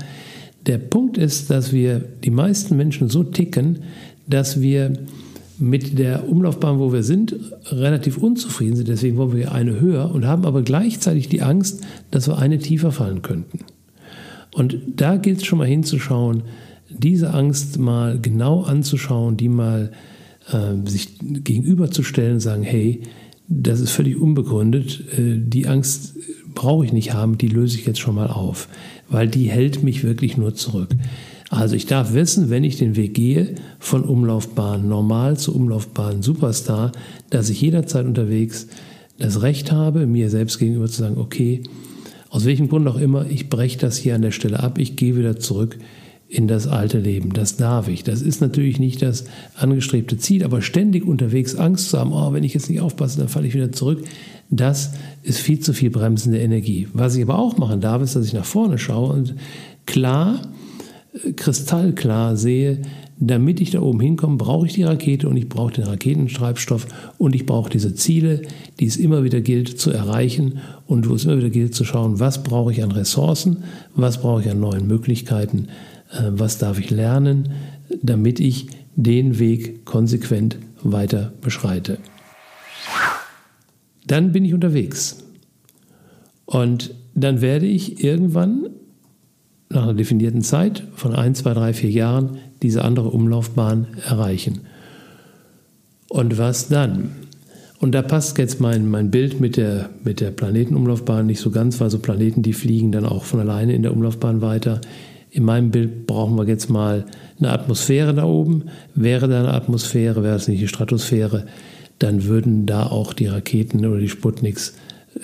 Der 0.66 0.78
Punkt 0.78 1.18
ist, 1.18 1.50
dass 1.50 1.72
wir 1.72 2.00
die 2.00 2.30
meisten 2.30 2.76
Menschen 2.76 3.08
so 3.08 3.24
ticken, 3.24 3.80
dass 4.26 4.60
wir 4.60 4.92
mit 5.58 5.98
der 5.98 6.28
Umlaufbahn, 6.28 6.78
wo 6.78 6.92
wir 6.92 7.02
sind, 7.02 7.36
relativ 7.70 8.18
unzufrieden 8.18 8.76
sind. 8.76 8.88
Deswegen 8.88 9.16
wollen 9.16 9.36
wir 9.36 9.52
eine 9.52 9.80
höher 9.80 10.10
und 10.12 10.26
haben 10.26 10.44
aber 10.44 10.62
gleichzeitig 10.62 11.28
die 11.28 11.42
Angst, 11.42 11.84
dass 12.10 12.28
wir 12.28 12.38
eine 12.38 12.58
tiefer 12.58 12.90
fallen 12.92 13.22
könnten. 13.22 13.60
Und 14.54 14.78
da 14.96 15.16
gilt 15.16 15.38
es 15.38 15.44
schon 15.44 15.58
mal 15.58 15.66
hinzuschauen, 15.66 16.42
diese 16.90 17.32
Angst 17.32 17.78
mal 17.78 18.18
genau 18.20 18.62
anzuschauen, 18.62 19.36
die 19.36 19.48
mal 19.48 19.92
äh, 20.50 20.88
sich 20.88 21.18
gegenüberzustellen 21.20 22.34
und 22.34 22.40
sagen, 22.40 22.62
hey, 22.62 23.02
das 23.48 23.80
ist 23.80 23.90
völlig 23.90 24.16
unbegründet, 24.16 25.04
äh, 25.18 25.38
die 25.38 25.66
Angst 25.66 26.16
brauche 26.54 26.84
ich 26.84 26.92
nicht 26.92 27.12
haben, 27.12 27.38
die 27.38 27.48
löse 27.48 27.78
ich 27.78 27.86
jetzt 27.86 28.00
schon 28.00 28.14
mal 28.14 28.28
auf, 28.28 28.68
weil 29.08 29.28
die 29.28 29.50
hält 29.50 29.82
mich 29.82 30.04
wirklich 30.04 30.36
nur 30.36 30.54
zurück. 30.54 30.90
Also 31.50 31.76
ich 31.76 31.86
darf 31.86 32.14
wissen, 32.14 32.48
wenn 32.48 32.64
ich 32.64 32.78
den 32.78 32.96
Weg 32.96 33.14
gehe 33.14 33.54
von 33.78 34.04
Umlaufbahn 34.04 34.88
normal 34.88 35.36
zu 35.36 35.54
Umlaufbahn 35.54 36.22
Superstar, 36.22 36.92
dass 37.28 37.50
ich 37.50 37.60
jederzeit 37.60 38.06
unterwegs 38.06 38.68
das 39.18 39.42
Recht 39.42 39.70
habe, 39.70 40.06
mir 40.06 40.30
selbst 40.30 40.58
gegenüber 40.58 40.86
zu 40.86 41.02
sagen, 41.02 41.18
okay, 41.18 41.62
aus 42.30 42.46
welchem 42.46 42.68
Grund 42.68 42.88
auch 42.88 42.96
immer, 42.96 43.26
ich 43.28 43.50
breche 43.50 43.78
das 43.78 43.98
hier 43.98 44.14
an 44.14 44.22
der 44.22 44.30
Stelle 44.30 44.60
ab, 44.60 44.78
ich 44.78 44.96
gehe 44.96 45.16
wieder 45.16 45.38
zurück 45.38 45.78
in 46.32 46.48
das 46.48 46.66
alte 46.66 46.98
Leben. 46.98 47.34
Das 47.34 47.56
darf 47.58 47.88
ich. 47.88 48.04
Das 48.04 48.22
ist 48.22 48.40
natürlich 48.40 48.80
nicht 48.80 49.02
das 49.02 49.24
angestrebte 49.54 50.16
Ziel, 50.16 50.44
aber 50.44 50.62
ständig 50.62 51.06
unterwegs 51.06 51.54
Angst 51.54 51.90
zu 51.90 51.98
haben, 51.98 52.12
oh, 52.12 52.32
wenn 52.32 52.42
ich 52.42 52.54
jetzt 52.54 52.70
nicht 52.70 52.80
aufpasse, 52.80 53.18
dann 53.18 53.28
falle 53.28 53.46
ich 53.46 53.54
wieder 53.54 53.70
zurück, 53.70 54.02
das 54.48 54.92
ist 55.22 55.40
viel 55.40 55.60
zu 55.60 55.74
viel 55.74 55.90
bremsende 55.90 56.38
Energie. 56.38 56.88
Was 56.94 57.16
ich 57.16 57.22
aber 57.22 57.38
auch 57.38 57.58
machen 57.58 57.82
darf, 57.82 58.00
ist, 58.00 58.16
dass 58.16 58.26
ich 58.26 58.32
nach 58.32 58.46
vorne 58.46 58.78
schaue 58.78 59.12
und 59.12 59.34
klar, 59.84 60.40
äh, 61.12 61.32
kristallklar 61.32 62.36
sehe, 62.36 62.80
damit 63.18 63.60
ich 63.60 63.70
da 63.70 63.82
oben 63.82 64.00
hinkomme, 64.00 64.38
brauche 64.38 64.66
ich 64.66 64.72
die 64.72 64.84
Rakete 64.84 65.28
und 65.28 65.36
ich 65.36 65.50
brauche 65.50 65.74
den 65.74 65.84
Raketentreibstoff 65.84 66.86
und 67.18 67.34
ich 67.34 67.44
brauche 67.44 67.70
diese 67.70 67.94
Ziele, 67.94 68.42
die 68.80 68.86
es 68.86 68.96
immer 68.96 69.22
wieder 69.22 69.42
gilt 69.42 69.78
zu 69.78 69.90
erreichen 69.90 70.60
und 70.86 71.08
wo 71.08 71.14
es 71.14 71.26
immer 71.26 71.36
wieder 71.36 71.50
gilt 71.50 71.74
zu 71.74 71.84
schauen, 71.84 72.20
was 72.20 72.42
brauche 72.42 72.72
ich 72.72 72.82
an 72.82 72.90
Ressourcen, 72.90 73.64
was 73.94 74.22
brauche 74.22 74.40
ich 74.40 74.50
an 74.50 74.60
neuen 74.60 74.86
Möglichkeiten, 74.86 75.68
was 76.12 76.58
darf 76.58 76.78
ich 76.78 76.90
lernen, 76.90 77.50
damit 78.02 78.40
ich 78.40 78.68
den 78.96 79.38
Weg 79.38 79.84
konsequent 79.84 80.58
weiter 80.82 81.32
beschreite. 81.40 81.98
Dann 84.06 84.32
bin 84.32 84.44
ich 84.44 84.54
unterwegs 84.54 85.18
und 86.44 86.94
dann 87.14 87.40
werde 87.40 87.66
ich 87.66 88.02
irgendwann 88.02 88.66
nach 89.68 89.84
einer 89.84 89.94
definierten 89.94 90.42
Zeit 90.42 90.82
von 90.94 91.14
ein, 91.14 91.34
zwei, 91.34 91.54
drei, 91.54 91.72
vier 91.72 91.90
Jahren 91.90 92.38
diese 92.62 92.84
andere 92.84 93.08
Umlaufbahn 93.08 93.86
erreichen. 94.04 94.60
Und 96.08 96.36
was 96.36 96.68
dann? 96.68 97.12
Und 97.78 97.92
da 97.92 98.02
passt 98.02 98.38
jetzt 98.38 98.60
mein, 98.60 98.88
mein 98.88 99.10
Bild 99.10 99.40
mit 99.40 99.56
der, 99.56 99.90
mit 100.04 100.20
der 100.20 100.30
Planetenumlaufbahn 100.30 101.26
nicht 101.26 101.40
so 101.40 101.50
ganz, 101.50 101.80
weil 101.80 101.90
so 101.90 101.98
Planeten, 101.98 102.42
die 102.42 102.52
fliegen 102.52 102.92
dann 102.92 103.06
auch 103.06 103.24
von 103.24 103.40
alleine 103.40 103.74
in 103.74 103.82
der 103.82 103.92
Umlaufbahn 103.92 104.40
weiter. 104.40 104.80
In 105.32 105.44
meinem 105.44 105.70
Bild 105.70 106.06
brauchen 106.06 106.36
wir 106.36 106.46
jetzt 106.46 106.68
mal 106.68 107.06
eine 107.38 107.50
Atmosphäre 107.50 108.12
da 108.12 108.24
oben. 108.24 108.64
Wäre 108.94 109.28
da 109.28 109.40
eine 109.40 109.54
Atmosphäre, 109.54 110.22
wäre 110.22 110.36
es 110.36 110.46
nicht 110.46 110.60
die 110.60 110.68
Stratosphäre, 110.68 111.46
dann 111.98 112.24
würden 112.24 112.66
da 112.66 112.86
auch 112.86 113.14
die 113.14 113.28
Raketen 113.28 113.86
oder 113.86 113.98
die 113.98 114.10
Sputniks 114.10 114.74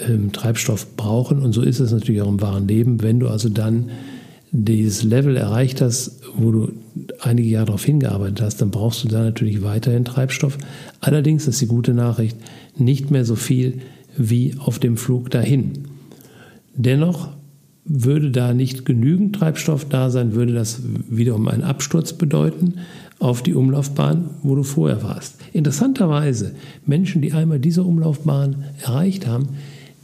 ähm, 0.08 0.32
Treibstoff 0.32 0.96
brauchen. 0.96 1.42
Und 1.42 1.52
so 1.52 1.60
ist 1.60 1.78
es 1.78 1.92
natürlich 1.92 2.22
auch 2.22 2.28
im 2.28 2.40
wahren 2.40 2.66
Leben. 2.66 3.02
Wenn 3.02 3.20
du 3.20 3.28
also 3.28 3.50
dann 3.50 3.90
dieses 4.50 5.02
Level 5.02 5.36
erreicht 5.36 5.82
hast, 5.82 6.22
wo 6.38 6.52
du 6.52 6.72
einige 7.20 7.48
Jahre 7.50 7.66
darauf 7.66 7.84
hingearbeitet 7.84 8.40
hast, 8.40 8.62
dann 8.62 8.70
brauchst 8.70 9.04
du 9.04 9.08
da 9.08 9.22
natürlich 9.22 9.62
weiterhin 9.62 10.06
Treibstoff. 10.06 10.56
Allerdings 11.00 11.46
ist 11.46 11.60
die 11.60 11.66
gute 11.66 11.92
Nachricht 11.92 12.38
nicht 12.78 13.10
mehr 13.10 13.26
so 13.26 13.36
viel 13.36 13.82
wie 14.16 14.54
auf 14.58 14.78
dem 14.78 14.96
Flug 14.96 15.30
dahin. 15.30 15.84
Dennoch 16.74 17.28
würde 17.88 18.30
da 18.30 18.54
nicht 18.54 18.84
genügend 18.84 19.34
Treibstoff 19.34 19.86
da 19.86 20.10
sein, 20.10 20.34
würde 20.34 20.52
das 20.52 20.82
wiederum 21.08 21.48
einen 21.48 21.62
Absturz 21.62 22.12
bedeuten 22.12 22.74
auf 23.18 23.42
die 23.42 23.54
Umlaufbahn, 23.54 24.30
wo 24.42 24.54
du 24.54 24.62
vorher 24.62 25.02
warst. 25.02 25.36
Interessanterweise, 25.52 26.54
Menschen, 26.86 27.22
die 27.22 27.32
einmal 27.32 27.58
diese 27.58 27.82
Umlaufbahn 27.82 28.64
erreicht 28.82 29.26
haben, 29.26 29.48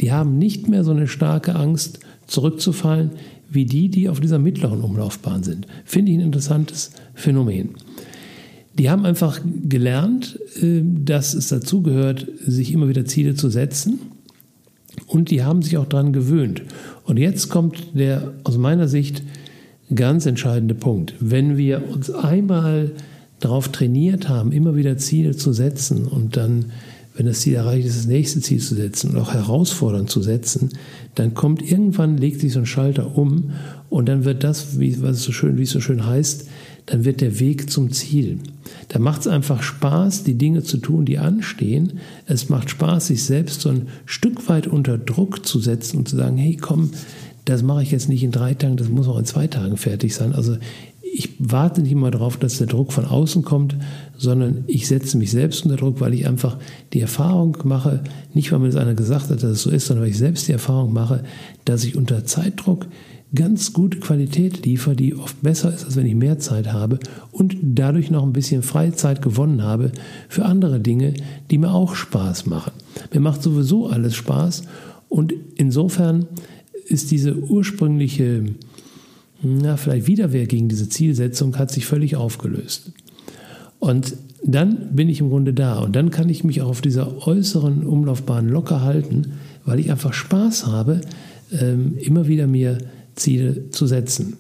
die 0.00 0.10
haben 0.10 0.38
nicht 0.38 0.68
mehr 0.68 0.82
so 0.82 0.90
eine 0.90 1.06
starke 1.06 1.54
Angst, 1.54 2.00
zurückzufallen, 2.26 3.10
wie 3.50 3.66
die, 3.66 3.88
die 3.88 4.08
auf 4.08 4.18
dieser 4.18 4.38
mittleren 4.38 4.80
Umlaufbahn 4.80 5.42
sind. 5.42 5.66
Finde 5.84 6.10
ich 6.10 6.18
ein 6.18 6.24
interessantes 6.24 6.92
Phänomen. 7.14 7.70
Die 8.76 8.90
haben 8.90 9.04
einfach 9.04 9.40
gelernt, 9.68 10.38
äh, 10.60 10.82
dass 10.82 11.34
es 11.34 11.48
dazugehört, 11.48 12.26
sich 12.44 12.72
immer 12.72 12.88
wieder 12.88 13.04
Ziele 13.04 13.34
zu 13.34 13.48
setzen. 13.48 14.00
Und 15.07 15.30
die 15.30 15.42
haben 15.42 15.62
sich 15.62 15.76
auch 15.76 15.87
daran 15.87 16.12
gewöhnt. 16.12 16.62
Und 17.04 17.18
jetzt 17.18 17.48
kommt 17.48 17.98
der 17.98 18.33
aus 18.44 18.59
meiner 18.59 18.88
Sicht 18.88 19.22
ganz 19.94 20.26
entscheidende 20.26 20.74
Punkt. 20.74 21.14
Wenn 21.20 21.57
wir 21.57 21.88
uns 21.92 22.11
einmal 22.11 22.92
darauf 23.40 23.68
trainiert 23.68 24.28
haben, 24.28 24.52
immer 24.52 24.76
wieder 24.76 24.96
Ziele 24.96 25.37
zu 25.37 25.52
setzen 25.52 26.07
und 26.07 26.37
dann 26.37 26.66
wenn 27.16 27.26
das 27.26 27.40
Ziel 27.40 27.54
erreicht 27.54 27.87
ist, 27.87 27.96
das 27.96 28.07
nächste 28.07 28.40
Ziel 28.40 28.61
zu 28.61 28.74
setzen 28.74 29.11
und 29.11 29.18
auch 29.18 29.33
herausfordernd 29.33 30.11
zu 30.11 30.20
setzen, 30.20 30.70
dann 31.14 31.35
kommt 31.35 31.62
irgendwann, 31.62 32.16
legt 32.16 32.40
sich 32.40 32.52
so 32.52 32.59
ein 32.59 32.66
Schalter 32.66 33.16
um 33.16 33.52
und 33.88 34.09
dann 34.09 34.24
wird 34.24 34.42
das, 34.42 34.80
wie, 34.80 35.00
was 35.00 35.22
so 35.22 35.30
schön, 35.30 35.57
wie 35.57 35.62
es 35.62 35.70
so 35.70 35.80
schön 35.80 36.04
heißt, 36.04 36.48
dann 36.86 37.04
wird 37.04 37.20
der 37.20 37.40
Weg 37.40 37.70
zum 37.70 37.92
Ziel. 37.92 38.38
Da 38.88 38.98
macht 38.98 39.22
es 39.22 39.26
einfach 39.26 39.62
Spaß, 39.62 40.24
die 40.24 40.36
Dinge 40.36 40.62
zu 40.62 40.76
tun, 40.76 41.04
die 41.04 41.18
anstehen. 41.18 42.00
Es 42.26 42.48
macht 42.48 42.70
Spaß, 42.70 43.06
sich 43.06 43.24
selbst 43.24 43.62
so 43.62 43.70
ein 43.70 43.88
Stück 44.04 44.48
weit 44.48 44.66
unter 44.66 44.98
Druck 44.98 45.46
zu 45.46 45.60
setzen 45.60 45.98
und 45.98 46.08
zu 46.08 46.16
sagen, 46.16 46.36
hey, 46.36 46.56
komm, 46.56 46.90
das 47.44 47.62
mache 47.62 47.82
ich 47.82 47.90
jetzt 47.90 48.08
nicht 48.08 48.22
in 48.22 48.32
drei 48.32 48.54
Tagen, 48.54 48.76
das 48.76 48.88
muss 48.88 49.08
auch 49.08 49.18
in 49.18 49.24
zwei 49.24 49.46
Tagen 49.46 49.76
fertig 49.76 50.14
sein. 50.14 50.34
Also 50.34 50.56
ich 51.16 51.30
warte 51.38 51.80
nicht 51.80 51.94
mal 51.94 52.10
darauf, 52.10 52.36
dass 52.36 52.58
der 52.58 52.66
Druck 52.66 52.92
von 52.92 53.04
außen 53.04 53.44
kommt, 53.44 53.76
sondern 54.16 54.64
ich 54.66 54.88
setze 54.88 55.16
mich 55.16 55.30
selbst 55.30 55.64
unter 55.64 55.76
Druck, 55.76 56.00
weil 56.00 56.12
ich 56.12 56.26
einfach 56.26 56.58
die 56.92 57.00
Erfahrung 57.00 57.56
mache, 57.64 58.02
nicht 58.32 58.50
weil 58.50 58.58
mir 58.58 58.66
das 58.66 58.76
einer 58.76 58.94
gesagt 58.94 59.30
hat, 59.30 59.42
dass 59.42 59.50
es 59.50 59.62
so 59.62 59.70
ist, 59.70 59.86
sondern 59.86 60.04
weil 60.04 60.10
ich 60.10 60.18
selbst 60.18 60.48
die 60.48 60.52
Erfahrung 60.52 60.92
mache, 60.92 61.22
dass 61.64 61.84
ich 61.84 61.96
unter 61.96 62.24
Zeitdruck 62.24 62.86
ganz 63.34 63.72
gute 63.72 63.98
Qualität 63.98 64.64
liefere, 64.64 64.96
die 64.96 65.14
oft 65.14 65.40
besser 65.42 65.72
ist, 65.72 65.84
als 65.84 65.96
wenn 65.96 66.06
ich 66.06 66.14
mehr 66.14 66.38
Zeit 66.38 66.72
habe 66.72 66.98
und 67.32 67.56
dadurch 67.62 68.10
noch 68.10 68.22
ein 68.22 68.32
bisschen 68.32 68.62
Freizeit 68.62 69.22
gewonnen 69.22 69.62
habe 69.62 69.92
für 70.28 70.44
andere 70.44 70.80
Dinge, 70.80 71.14
die 71.50 71.58
mir 71.58 71.72
auch 71.72 71.94
Spaß 71.94 72.46
machen. 72.46 72.72
Mir 73.12 73.20
macht 73.20 73.42
sowieso 73.42 73.88
alles 73.88 74.14
Spaß 74.14 74.62
und 75.08 75.34
insofern 75.56 76.26
ist 76.87 77.10
diese 77.10 77.37
ursprüngliche 77.37 78.44
na, 79.44 79.76
vielleicht 79.76 80.06
Widerwehr 80.06 80.46
gegen 80.46 80.68
diese 80.68 80.88
Zielsetzung 80.88 81.58
hat 81.58 81.70
sich 81.70 81.87
völlig 81.87 82.16
aufgelöst. 82.16 82.92
Und 83.78 84.16
dann 84.42 84.94
bin 84.94 85.08
ich 85.08 85.20
im 85.20 85.28
Grunde 85.28 85.52
da 85.52 85.78
und 85.78 85.94
dann 85.94 86.10
kann 86.10 86.28
ich 86.28 86.44
mich 86.44 86.62
auch 86.62 86.70
auf 86.70 86.80
dieser 86.80 87.26
äußeren 87.26 87.87
Umlaufbahn 87.87 88.48
locker 88.48 88.80
halten, 88.80 89.32
weil 89.64 89.80
ich 89.80 89.90
einfach 89.90 90.12
Spaß 90.12 90.66
habe, 90.66 91.02
ähm, 91.52 91.96
immer 91.98 92.26
wieder 92.26 92.46
mir 92.46 92.78
Ziele 93.14 93.70
zu 93.70 93.87
setzen. 93.87 94.37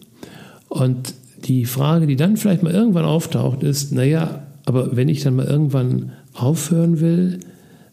Und 0.68 1.14
die 1.44 1.64
Frage, 1.66 2.06
die 2.06 2.16
dann 2.16 2.36
vielleicht 2.36 2.62
mal 2.62 2.72
irgendwann 2.72 3.04
auftaucht, 3.04 3.62
ist, 3.62 3.92
naja, 3.92 4.46
aber 4.64 4.96
wenn 4.96 5.08
ich 5.08 5.22
dann 5.22 5.36
mal 5.36 5.46
irgendwann 5.46 6.12
aufhören 6.32 7.00
will, 7.00 7.40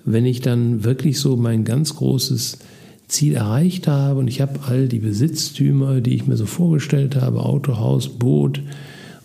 wenn 0.05 0.25
ich 0.25 0.41
dann 0.41 0.83
wirklich 0.83 1.19
so 1.19 1.35
mein 1.35 1.63
ganz 1.63 1.95
großes 1.95 2.59
Ziel 3.07 3.35
erreicht 3.35 3.87
habe 3.87 4.19
und 4.19 4.27
ich 4.27 4.41
habe 4.41 4.61
all 4.67 4.87
die 4.87 4.99
Besitztümer, 4.99 6.01
die 6.01 6.15
ich 6.15 6.27
mir 6.27 6.37
so 6.37 6.45
vorgestellt 6.45 7.15
habe, 7.15 7.43
Auto, 7.43 7.77
Haus, 7.77 8.07
Boot 8.07 8.61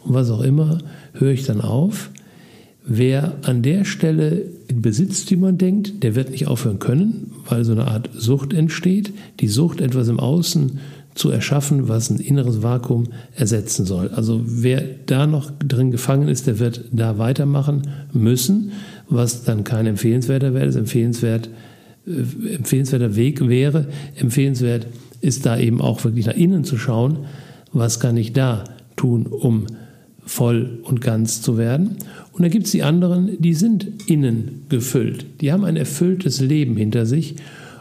und 0.05 0.15
was 0.15 0.31
auch 0.31 0.43
immer, 0.43 0.79
höre 1.13 1.33
ich 1.33 1.45
dann 1.45 1.61
auf. 1.61 2.11
Wer 2.85 3.39
an 3.43 3.63
der 3.63 3.85
Stelle 3.85 4.43
in 4.69 4.83
Besitztümern 4.83 5.59
denkt, 5.59 6.03
der 6.03 6.15
wird 6.15 6.31
nicht 6.31 6.47
aufhören 6.47 6.79
können, 6.79 7.33
weil 7.49 7.65
so 7.65 7.73
eine 7.73 7.87
Art 7.87 8.11
Sucht 8.17 8.53
entsteht. 8.53 9.13
Die 9.41 9.49
Sucht, 9.49 9.81
etwas 9.81 10.09
im 10.09 10.21
Außen 10.21 10.79
zu 11.17 11.31
erschaffen, 11.31 11.89
was 11.89 12.11
ein 12.11 12.19
inneres 12.19 12.63
Vakuum 12.63 13.09
ersetzen 13.35 13.87
soll. 13.87 14.11
Also 14.11 14.43
wer 14.45 14.83
da 15.07 15.27
noch 15.27 15.51
drin 15.51 15.91
gefangen 15.91 16.29
ist, 16.29 16.47
der 16.47 16.59
wird 16.59 16.85
da 16.93 17.19
weitermachen 17.19 17.83
müssen, 18.13 18.73
was 19.09 19.43
dann 19.43 19.65
kein 19.65 19.87
empfehlenswerter 19.87 20.55
wäre. 20.55 20.67
Das 20.67 20.77
empfehlenswert 20.77 21.49
äh, 22.07 22.55
empfehlenswerter 22.55 23.17
Weg 23.17 23.49
wäre. 23.49 23.89
Empfehlenswert 24.15 24.87
ist 25.23 25.47
da 25.47 25.59
eben 25.59 25.81
auch 25.81 26.05
wirklich 26.05 26.27
nach 26.27 26.37
innen 26.37 26.65
zu 26.65 26.77
schauen, 26.77 27.21
was 27.73 27.99
kann 27.99 28.17
ich 28.17 28.33
da 28.33 28.65
tun, 28.95 29.27
um 29.27 29.67
voll 30.25 30.81
und 30.83 31.01
ganz 31.01 31.41
zu 31.41 31.57
werden. 31.57 31.97
Und 32.33 32.43
dann 32.43 32.51
gibt 32.51 32.67
es 32.67 32.73
die 32.73 32.83
anderen, 32.83 33.41
die 33.41 33.55
sind 33.55 33.87
innen 34.07 34.67
gefüllt. 34.69 35.25
Die 35.41 35.53
haben 35.53 35.65
ein 35.65 35.77
erfülltes 35.77 36.41
Leben 36.41 36.77
hinter 36.77 37.07
sich 37.07 37.37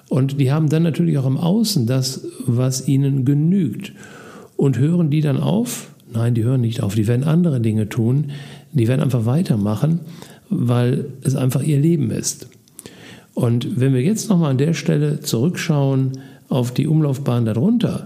Und 0.10 0.40
die 0.40 0.52
haben 0.52 0.70
dann 0.70 0.84
natürlich 0.84 1.18
auch 1.18 1.26
im 1.26 1.38
Außen 1.38 1.88
das, 1.88 2.28
was 2.46 2.88
ihnen 2.88 3.26
genügt. 3.26 3.94
Und 4.56 4.78
hören 4.78 5.10
die 5.10 5.22
dann 5.22 5.38
auf? 5.38 5.92
Nein, 6.14 6.36
die 6.36 6.44
hören 6.44 6.62
nicht 6.62 6.82
auf. 6.82 6.96
Die 6.96 7.08
werden 7.08 7.24
andere 7.24 7.60
Dinge 7.60 7.90
tun. 7.90 8.32
Die 8.72 8.88
werden 8.88 9.02
einfach 9.02 9.26
weitermachen, 9.26 10.02
weil 10.50 11.06
es 11.24 11.36
einfach 11.36 11.64
ihr 11.64 11.80
Leben 11.80 12.12
ist. 12.12 12.48
Und 13.34 13.80
wenn 13.80 13.94
wir 13.94 14.02
jetzt 14.02 14.30
nochmal 14.30 14.52
an 14.52 14.58
der 14.58 14.74
Stelle 14.74 15.20
zurückschauen 15.20 16.14
auf 16.48 16.74
die 16.74 16.88
Umlaufbahn 16.88 17.46
darunter, 17.46 18.06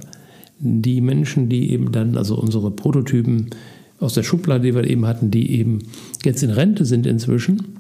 die 0.60 1.02
Menschen, 1.02 1.50
die 1.50 1.72
eben 1.72 1.92
dann, 1.92 2.18
also 2.18 2.36
unsere 2.36 2.72
Prototypen 2.72 3.52
aus 4.00 4.14
der 4.14 4.24
Schublade, 4.24 4.64
die 4.64 4.76
wir 4.76 4.90
eben 4.90 5.06
hatten, 5.06 5.30
die 5.30 5.52
eben 5.52 5.80
jetzt 6.24 6.42
in 6.42 6.50
Rente 6.50 6.86
sind 6.86 7.06
inzwischen, 7.06 7.78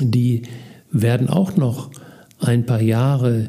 die 0.00 0.42
werden 0.90 1.28
auch 1.28 1.56
noch 1.56 1.90
ein 2.38 2.66
paar 2.66 2.82
Jahre 2.82 3.48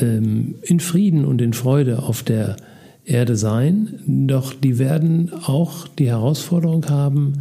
ähm, 0.00 0.56
in 0.62 0.80
Frieden 0.80 1.24
und 1.24 1.40
in 1.40 1.52
Freude 1.52 2.02
auf 2.02 2.22
der 2.22 2.56
Erde 3.04 3.36
sein, 3.36 3.98
doch 4.06 4.54
die 4.54 4.78
werden 4.78 5.32
auch 5.44 5.88
die 5.88 6.08
Herausforderung 6.08 6.86
haben, 6.88 7.34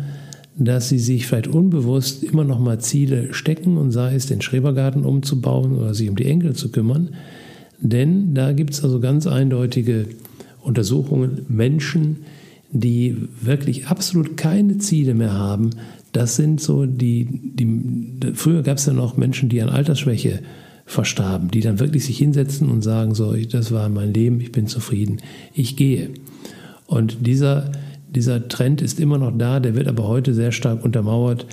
dass 0.58 0.90
sie 0.90 1.00
sich 1.00 1.28
vielleicht 1.28 1.48
unbewusst 1.48 2.24
immer 2.24 2.44
noch 2.44 2.60
mal 2.60 2.80
Ziele 2.80 3.34
stecken 3.34 3.78
und 3.78 3.92
sei 3.92 4.16
es 4.16 4.26
den 4.26 4.42
Schrebergarten 4.42 5.06
umzubauen 5.06 5.78
oder 5.78 5.94
sich 5.94 6.10
um 6.10 6.16
die 6.16 6.26
Enkel 6.26 6.54
zu 6.54 6.72
kümmern. 6.72 7.10
Denn 7.80 8.34
da 8.34 8.52
gibt 8.54 8.74
es 8.74 8.84
also 8.84 9.00
ganz 9.00 9.28
eindeutige 9.28 10.08
Untersuchungen, 10.62 11.46
Menschen, 11.48 12.18
die 12.72 13.18
wirklich 13.42 13.88
absolut 13.88 14.38
keine 14.38 14.78
Ziele 14.78 15.14
mehr 15.14 15.34
haben. 15.34 15.72
Das 16.12 16.36
sind 16.36 16.62
so 16.62 16.86
die, 16.86 17.28
die 17.32 18.34
früher 18.34 18.64
gab 18.64 18.78
es 18.78 18.86
ja 18.86 18.94
noch 18.94 19.18
Menschen, 19.18 19.50
die 19.50 19.62
an 19.62 19.70
Altersschwäche 19.70 20.40
verstarben, 20.92 21.50
die 21.50 21.62
dann 21.62 21.80
wirklich 21.80 22.06
sich 22.06 22.18
hinsetzen 22.18 22.70
und 22.70 22.82
sagen, 22.82 23.16
so, 23.16 23.34
das 23.34 23.72
war 23.72 23.88
mein 23.88 24.14
Leben, 24.14 24.42
ich 24.42 24.52
bin 24.52 24.68
zufrieden, 24.68 25.22
ich 25.54 25.78
gehe. 25.78 26.10
Und 26.86 27.26
dieser, 27.26 27.72
dieser 28.14 28.50
Trend 28.50 28.82
ist 28.82 29.00
immer 29.00 29.18
noch 29.18 29.32
da, 29.38 29.62
der 29.62 29.76
wird 29.76 29.88
aber 29.88 30.10
heute 30.10 30.34
sehr 30.34 30.52
stark 30.52 30.84
untermauert 30.84 31.46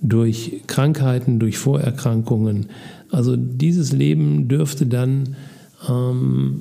durch 0.00 0.62
Krankheiten, 0.66 1.38
durch 1.38 1.58
Vorerkrankungen. 1.58 2.70
Also 3.10 3.36
dieses 3.36 3.92
Leben 3.92 4.48
dürfte 4.48 4.86
dann, 4.86 5.36
ähm, 5.90 6.60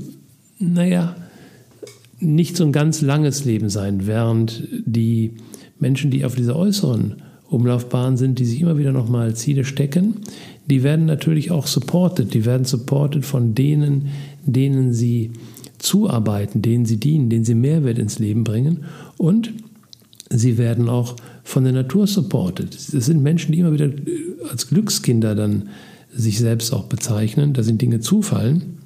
naja, 0.59 1.15
nicht 2.19 2.57
so 2.57 2.65
ein 2.65 2.73
ganz 2.73 3.01
langes 3.01 3.45
Leben 3.45 3.69
sein, 3.69 4.07
während 4.07 4.67
die 4.85 5.35
Menschen, 5.79 6.11
die 6.11 6.25
auf 6.25 6.35
dieser 6.35 6.57
äußeren 6.57 7.15
Umlaufbahn 7.47 8.17
sind, 8.17 8.39
die 8.39 8.45
sich 8.45 8.59
immer 8.59 8.77
wieder 8.77 8.91
nochmal 8.91 9.35
Ziele 9.35 9.63
stecken, 9.63 10.15
die 10.67 10.83
werden 10.83 11.05
natürlich 11.05 11.51
auch 11.51 11.67
supported. 11.67 12.33
Die 12.33 12.45
werden 12.45 12.65
supported 12.65 13.25
von 13.25 13.53
denen, 13.53 14.07
denen 14.45 14.93
sie 14.93 15.31
zuarbeiten, 15.77 16.61
denen 16.61 16.85
sie 16.85 16.97
dienen, 16.97 17.29
denen 17.29 17.45
sie 17.45 17.55
Mehrwert 17.55 17.99
ins 17.99 18.19
Leben 18.19 18.43
bringen. 18.43 18.85
Und 19.17 19.53
sie 20.29 20.57
werden 20.57 20.89
auch 20.89 21.15
von 21.43 21.63
der 21.63 21.73
Natur 21.73 22.07
supported. 22.07 22.73
Es 22.73 22.87
sind 22.87 23.21
Menschen, 23.21 23.51
die 23.51 23.59
immer 23.59 23.73
wieder 23.73 23.91
als 24.49 24.67
Glückskinder 24.67 25.35
dann 25.35 25.69
sich 26.11 26.39
selbst 26.39 26.73
auch 26.73 26.85
bezeichnen. 26.85 27.53
Da 27.53 27.61
sind 27.61 27.81
Dinge 27.81 27.99
zufallen. 27.99 28.79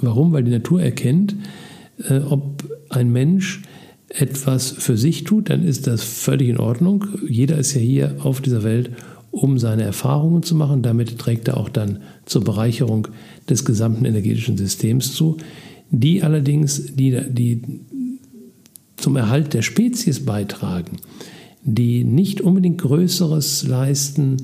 Warum? 0.00 0.32
Weil 0.32 0.44
die 0.44 0.50
Natur 0.50 0.82
erkennt, 0.82 1.34
äh, 2.08 2.18
ob 2.18 2.64
ein 2.90 3.10
Mensch 3.10 3.62
etwas 4.08 4.70
für 4.70 4.96
sich 4.96 5.24
tut, 5.24 5.50
dann 5.50 5.64
ist 5.64 5.86
das 5.86 6.02
völlig 6.02 6.48
in 6.48 6.58
Ordnung. 6.58 7.06
Jeder 7.28 7.58
ist 7.58 7.74
ja 7.74 7.80
hier 7.80 8.16
auf 8.20 8.40
dieser 8.40 8.62
Welt, 8.62 8.90
um 9.30 9.58
seine 9.58 9.82
Erfahrungen 9.82 10.42
zu 10.42 10.54
machen. 10.54 10.82
Damit 10.82 11.18
trägt 11.18 11.48
er 11.48 11.56
auch 11.56 11.68
dann 11.68 12.00
zur 12.26 12.44
Bereicherung 12.44 13.08
des 13.48 13.64
gesamten 13.64 14.04
energetischen 14.04 14.56
Systems 14.56 15.14
zu. 15.14 15.36
Die 15.90 16.22
allerdings, 16.22 16.94
die, 16.94 17.18
die 17.30 17.62
zum 18.96 19.16
Erhalt 19.16 19.54
der 19.54 19.62
Spezies 19.62 20.24
beitragen, 20.24 20.98
die 21.62 22.04
nicht 22.04 22.40
unbedingt 22.40 22.78
Größeres 22.78 23.66
leisten, 23.66 24.36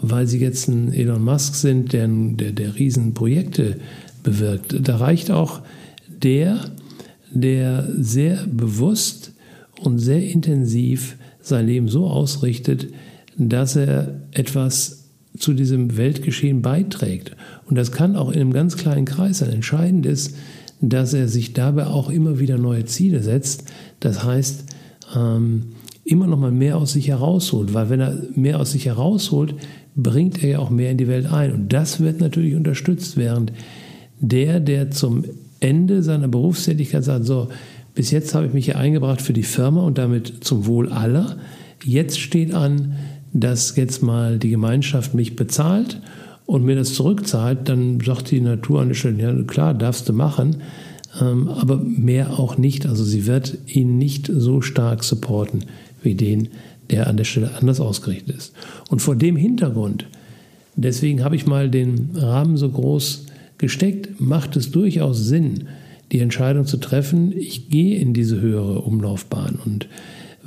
weil 0.00 0.26
sie 0.26 0.38
jetzt 0.38 0.68
ein 0.68 0.92
Elon 0.92 1.24
Musk 1.24 1.54
sind, 1.54 1.92
der, 1.92 2.08
der, 2.08 2.52
der 2.52 2.76
Riesenprojekte 2.76 3.78
bewirkt. 4.22 4.76
Da 4.86 4.96
reicht 4.96 5.30
auch 5.30 5.60
der, 6.22 6.60
der 7.32 7.88
sehr 7.96 8.46
bewusst 8.46 9.32
und 9.80 9.98
sehr 9.98 10.22
intensiv 10.22 11.16
sein 11.40 11.66
Leben 11.66 11.88
so 11.88 12.06
ausrichtet, 12.06 12.88
dass 13.38 13.76
er 13.76 14.22
etwas 14.32 15.10
zu 15.38 15.54
diesem 15.54 15.96
Weltgeschehen 15.96 16.62
beiträgt. 16.62 17.36
Und 17.66 17.76
das 17.76 17.92
kann 17.92 18.16
auch 18.16 18.30
in 18.30 18.40
einem 18.40 18.52
ganz 18.52 18.76
kleinen 18.76 19.04
Kreis 19.04 19.38
sein. 19.38 19.50
Entscheidend 19.50 20.04
ist, 20.04 20.36
dass 20.80 21.14
er 21.14 21.28
sich 21.28 21.52
dabei 21.52 21.86
auch 21.86 22.10
immer 22.10 22.38
wieder 22.38 22.58
neue 22.58 22.84
Ziele 22.84 23.22
setzt. 23.22 23.64
Das 24.00 24.24
heißt, 24.24 24.64
ähm, 25.16 25.66
immer 26.04 26.26
noch 26.26 26.38
mal 26.38 26.50
mehr 26.50 26.76
aus 26.76 26.92
sich 26.92 27.08
herausholt, 27.08 27.74
weil 27.74 27.90
wenn 27.90 28.00
er 28.00 28.16
mehr 28.34 28.60
aus 28.60 28.72
sich 28.72 28.86
herausholt, 28.86 29.54
bringt 29.94 30.42
er 30.42 30.50
ja 30.50 30.58
auch 30.58 30.70
mehr 30.70 30.90
in 30.90 30.98
die 30.98 31.08
Welt 31.08 31.30
ein. 31.30 31.52
Und 31.52 31.72
das 31.72 32.00
wird 32.00 32.20
natürlich 32.20 32.54
unterstützt, 32.54 33.16
während 33.16 33.52
der, 34.20 34.60
der 34.60 34.90
zum 34.90 35.24
Ende 35.60 36.02
seiner 36.02 36.28
Berufstätigkeit 36.28 37.04
sagt, 37.04 37.24
so, 37.24 37.48
bis 37.94 38.10
jetzt 38.10 38.34
habe 38.34 38.46
ich 38.46 38.52
mich 38.52 38.66
hier 38.66 38.78
eingebracht 38.78 39.20
für 39.20 39.32
die 39.32 39.42
Firma 39.42 39.82
und 39.82 39.98
damit 39.98 40.44
zum 40.44 40.66
Wohl 40.66 40.88
aller. 40.90 41.36
Jetzt 41.84 42.20
steht 42.20 42.54
an, 42.54 42.94
dass 43.32 43.76
jetzt 43.76 44.02
mal 44.02 44.38
die 44.38 44.50
Gemeinschaft 44.50 45.14
mich 45.14 45.36
bezahlt 45.36 46.00
und 46.46 46.64
mir 46.64 46.76
das 46.76 46.94
zurückzahlt, 46.94 47.68
dann 47.68 48.00
sagt 48.00 48.30
die 48.30 48.40
Natur 48.40 48.80
an 48.80 48.88
der 48.88 48.94
Stelle, 48.94 49.22
ja 49.22 49.42
klar, 49.42 49.74
darfst 49.74 50.08
du 50.08 50.12
machen, 50.12 50.62
ähm, 51.20 51.48
aber 51.48 51.76
mehr 51.76 52.38
auch 52.38 52.56
nicht. 52.56 52.86
Also 52.86 53.04
sie 53.04 53.26
wird 53.26 53.58
ihn 53.66 53.98
nicht 53.98 54.30
so 54.32 54.60
stark 54.60 55.04
supporten 55.04 55.64
wie 56.02 56.14
den, 56.14 56.48
der 56.90 57.06
an 57.06 57.16
der 57.16 57.24
Stelle 57.24 57.54
anders 57.58 57.80
ausgerichtet 57.80 58.36
ist. 58.36 58.52
Und 58.88 59.00
vor 59.00 59.16
dem 59.16 59.36
Hintergrund, 59.36 60.06
deswegen 60.76 61.22
habe 61.22 61.36
ich 61.36 61.46
mal 61.46 61.70
den 61.70 62.10
Rahmen 62.14 62.56
so 62.56 62.70
groß 62.70 63.26
gesteckt, 63.58 64.20
macht 64.20 64.56
es 64.56 64.70
durchaus 64.70 65.18
Sinn, 65.24 65.68
die 66.12 66.20
Entscheidung 66.20 66.64
zu 66.64 66.78
treffen, 66.78 67.32
ich 67.36 67.68
gehe 67.68 67.98
in 67.98 68.14
diese 68.14 68.40
höhere 68.40 68.80
Umlaufbahn. 68.80 69.58
Und 69.62 69.86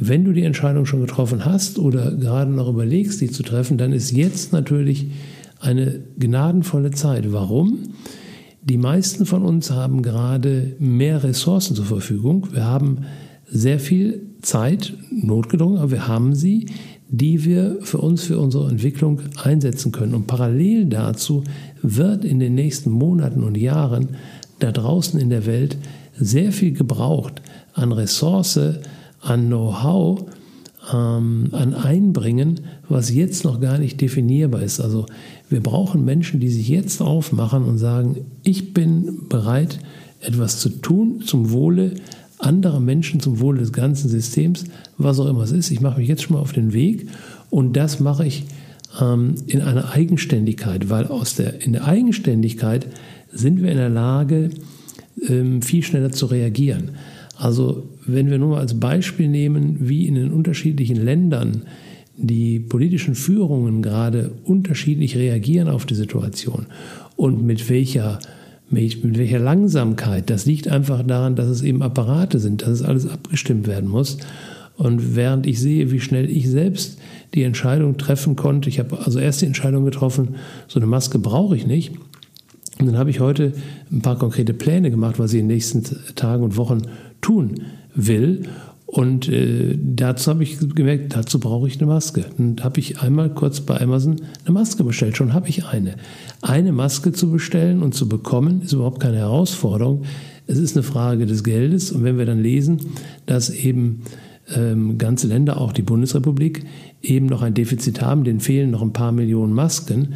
wenn 0.03 0.25
du 0.25 0.33
die 0.33 0.41
Entscheidung 0.41 0.87
schon 0.87 1.01
getroffen 1.01 1.45
hast 1.45 1.77
oder 1.77 2.11
gerade 2.11 2.51
noch 2.51 2.67
überlegst, 2.67 3.21
die 3.21 3.29
zu 3.29 3.43
treffen, 3.43 3.77
dann 3.77 3.93
ist 3.93 4.11
jetzt 4.11 4.51
natürlich 4.51 5.11
eine 5.59 6.01
gnadenvolle 6.17 6.89
Zeit. 6.89 7.31
Warum? 7.31 7.83
Die 8.63 8.77
meisten 8.77 9.27
von 9.27 9.43
uns 9.43 9.69
haben 9.69 10.01
gerade 10.01 10.75
mehr 10.79 11.23
Ressourcen 11.23 11.75
zur 11.75 11.85
Verfügung. 11.85 12.47
Wir 12.51 12.65
haben 12.65 13.05
sehr 13.47 13.79
viel 13.79 14.23
Zeit, 14.41 14.93
notgedrungen, 15.11 15.77
aber 15.77 15.91
wir 15.91 16.07
haben 16.07 16.33
sie, 16.33 16.65
die 17.07 17.45
wir 17.45 17.77
für 17.81 17.99
uns, 17.99 18.23
für 18.23 18.39
unsere 18.39 18.71
Entwicklung 18.71 19.21
einsetzen 19.43 19.91
können. 19.91 20.15
Und 20.15 20.25
parallel 20.25 20.85
dazu 20.85 21.43
wird 21.83 22.25
in 22.25 22.39
den 22.39 22.55
nächsten 22.55 22.89
Monaten 22.89 23.43
und 23.43 23.55
Jahren 23.55 24.09
da 24.57 24.71
draußen 24.71 25.19
in 25.19 25.29
der 25.29 25.45
Welt 25.45 25.77
sehr 26.17 26.51
viel 26.51 26.71
gebraucht 26.71 27.43
an 27.73 27.91
Ressource, 27.91 28.59
an 29.21 29.47
Know-how, 29.47 30.25
ähm, 30.93 31.49
an 31.51 31.73
Einbringen, 31.73 32.61
was 32.89 33.13
jetzt 33.13 33.43
noch 33.43 33.59
gar 33.59 33.77
nicht 33.77 34.01
definierbar 34.01 34.61
ist. 34.61 34.79
Also 34.79 35.05
wir 35.49 35.61
brauchen 35.61 36.03
Menschen, 36.03 36.39
die 36.39 36.49
sich 36.49 36.67
jetzt 36.67 37.01
aufmachen 37.01 37.63
und 37.63 37.77
sagen, 37.77 38.25
ich 38.43 38.73
bin 38.73 39.27
bereit, 39.29 39.79
etwas 40.19 40.59
zu 40.59 40.69
tun 40.69 41.21
zum 41.25 41.51
Wohle 41.51 41.95
anderer 42.41 42.79
Menschen, 42.79 43.19
zum 43.19 43.39
Wohle 43.39 43.59
des 43.59 43.71
ganzen 43.71 44.09
Systems, 44.09 44.65
was 44.97 45.19
auch 45.19 45.27
immer 45.27 45.43
es 45.43 45.51
ist. 45.51 45.71
Ich 45.71 45.81
mache 45.81 45.99
mich 45.99 46.09
jetzt 46.09 46.23
schon 46.23 46.35
mal 46.35 46.41
auf 46.41 46.53
den 46.53 46.73
Weg 46.73 47.07
und 47.49 47.77
das 47.77 47.99
mache 47.99 48.25
ich 48.25 48.45
ähm, 48.99 49.35
in 49.47 49.61
einer 49.61 49.91
Eigenständigkeit, 49.91 50.89
weil 50.89 51.07
aus 51.07 51.35
der, 51.35 51.61
in 51.61 51.73
der 51.73 51.85
Eigenständigkeit 51.85 52.87
sind 53.31 53.61
wir 53.61 53.71
in 53.71 53.77
der 53.77 53.89
Lage, 53.89 54.49
ähm, 55.27 55.61
viel 55.61 55.83
schneller 55.83 56.11
zu 56.11 56.25
reagieren. 56.25 56.91
Also 57.41 57.89
wenn 58.05 58.29
wir 58.29 58.37
nur 58.37 58.49
mal 58.49 58.59
als 58.59 58.79
Beispiel 58.79 59.27
nehmen, 59.27 59.77
wie 59.79 60.07
in 60.07 60.13
den 60.13 60.31
unterschiedlichen 60.31 61.03
Ländern 61.03 61.63
die 62.15 62.59
politischen 62.59 63.15
Führungen 63.15 63.81
gerade 63.81 64.33
unterschiedlich 64.43 65.17
reagieren 65.17 65.67
auf 65.67 65.87
die 65.87 65.95
Situation 65.95 66.67
und 67.15 67.43
mit 67.43 67.67
welcher, 67.67 68.19
mit, 68.69 69.03
mit 69.03 69.17
welcher 69.17 69.39
Langsamkeit, 69.39 70.29
das 70.29 70.45
liegt 70.45 70.67
einfach 70.67 71.01
daran, 71.01 71.35
dass 71.35 71.47
es 71.47 71.63
eben 71.63 71.81
Apparate 71.81 72.37
sind, 72.37 72.61
dass 72.61 72.69
es 72.69 72.83
alles 72.83 73.07
abgestimmt 73.07 73.65
werden 73.65 73.89
muss. 73.89 74.19
Und 74.77 75.15
während 75.15 75.47
ich 75.47 75.59
sehe, 75.59 75.91
wie 75.91 75.99
schnell 75.99 76.29
ich 76.29 76.47
selbst 76.47 76.99
die 77.33 77.41
Entscheidung 77.41 77.97
treffen 77.97 78.35
konnte, 78.35 78.69
ich 78.69 78.77
habe 78.77 78.99
also 79.03 79.17
erst 79.17 79.41
die 79.41 79.47
Entscheidung 79.47 79.83
getroffen, 79.83 80.35
so 80.67 80.79
eine 80.79 80.85
Maske 80.85 81.17
brauche 81.17 81.55
ich 81.55 81.65
nicht. 81.65 81.93
Und 82.79 82.85
dann 82.85 82.97
habe 82.99 83.09
ich 83.09 83.19
heute 83.19 83.53
ein 83.91 84.01
paar 84.03 84.17
konkrete 84.19 84.53
Pläne 84.53 84.91
gemacht, 84.91 85.17
was 85.17 85.33
ich 85.33 85.39
in 85.39 85.47
den 85.47 85.55
nächsten 85.55 85.83
Tagen 86.15 86.43
und 86.43 86.55
Wochen 86.55 86.83
tun 87.21 87.61
will. 87.95 88.43
Und 88.85 89.29
äh, 89.29 89.77
dazu 89.81 90.31
habe 90.31 90.43
ich 90.43 90.57
gemerkt, 90.75 91.15
dazu 91.15 91.39
brauche 91.39 91.67
ich 91.67 91.79
eine 91.79 91.87
Maske. 91.87 92.25
Und 92.37 92.63
habe 92.63 92.79
ich 92.81 92.99
einmal 92.99 93.29
kurz 93.29 93.61
bei 93.61 93.79
Amazon 93.79 94.17
eine 94.43 94.53
Maske 94.53 94.83
bestellt. 94.83 95.15
Schon 95.15 95.33
habe 95.33 95.47
ich 95.47 95.65
eine. 95.65 95.95
Eine 96.41 96.73
Maske 96.73 97.13
zu 97.13 97.31
bestellen 97.31 97.83
und 97.83 97.95
zu 97.95 98.09
bekommen, 98.09 98.63
ist 98.63 98.73
überhaupt 98.73 98.99
keine 98.99 99.17
Herausforderung. 99.17 100.03
Es 100.47 100.57
ist 100.57 100.75
eine 100.75 100.83
Frage 100.83 101.25
des 101.25 101.45
Geldes. 101.45 101.93
Und 101.93 102.03
wenn 102.03 102.17
wir 102.17 102.25
dann 102.25 102.43
lesen, 102.43 102.81
dass 103.27 103.49
eben 103.49 104.01
ähm, 104.53 104.97
ganze 104.97 105.27
Länder, 105.27 105.61
auch 105.61 105.71
die 105.71 105.83
Bundesrepublik, 105.83 106.65
eben 107.01 107.27
noch 107.27 107.43
ein 107.43 107.53
Defizit 107.53 108.01
haben, 108.01 108.25
denen 108.25 108.41
fehlen 108.41 108.71
noch 108.71 108.81
ein 108.81 108.91
paar 108.91 109.13
Millionen 109.13 109.53
Masken, 109.53 110.15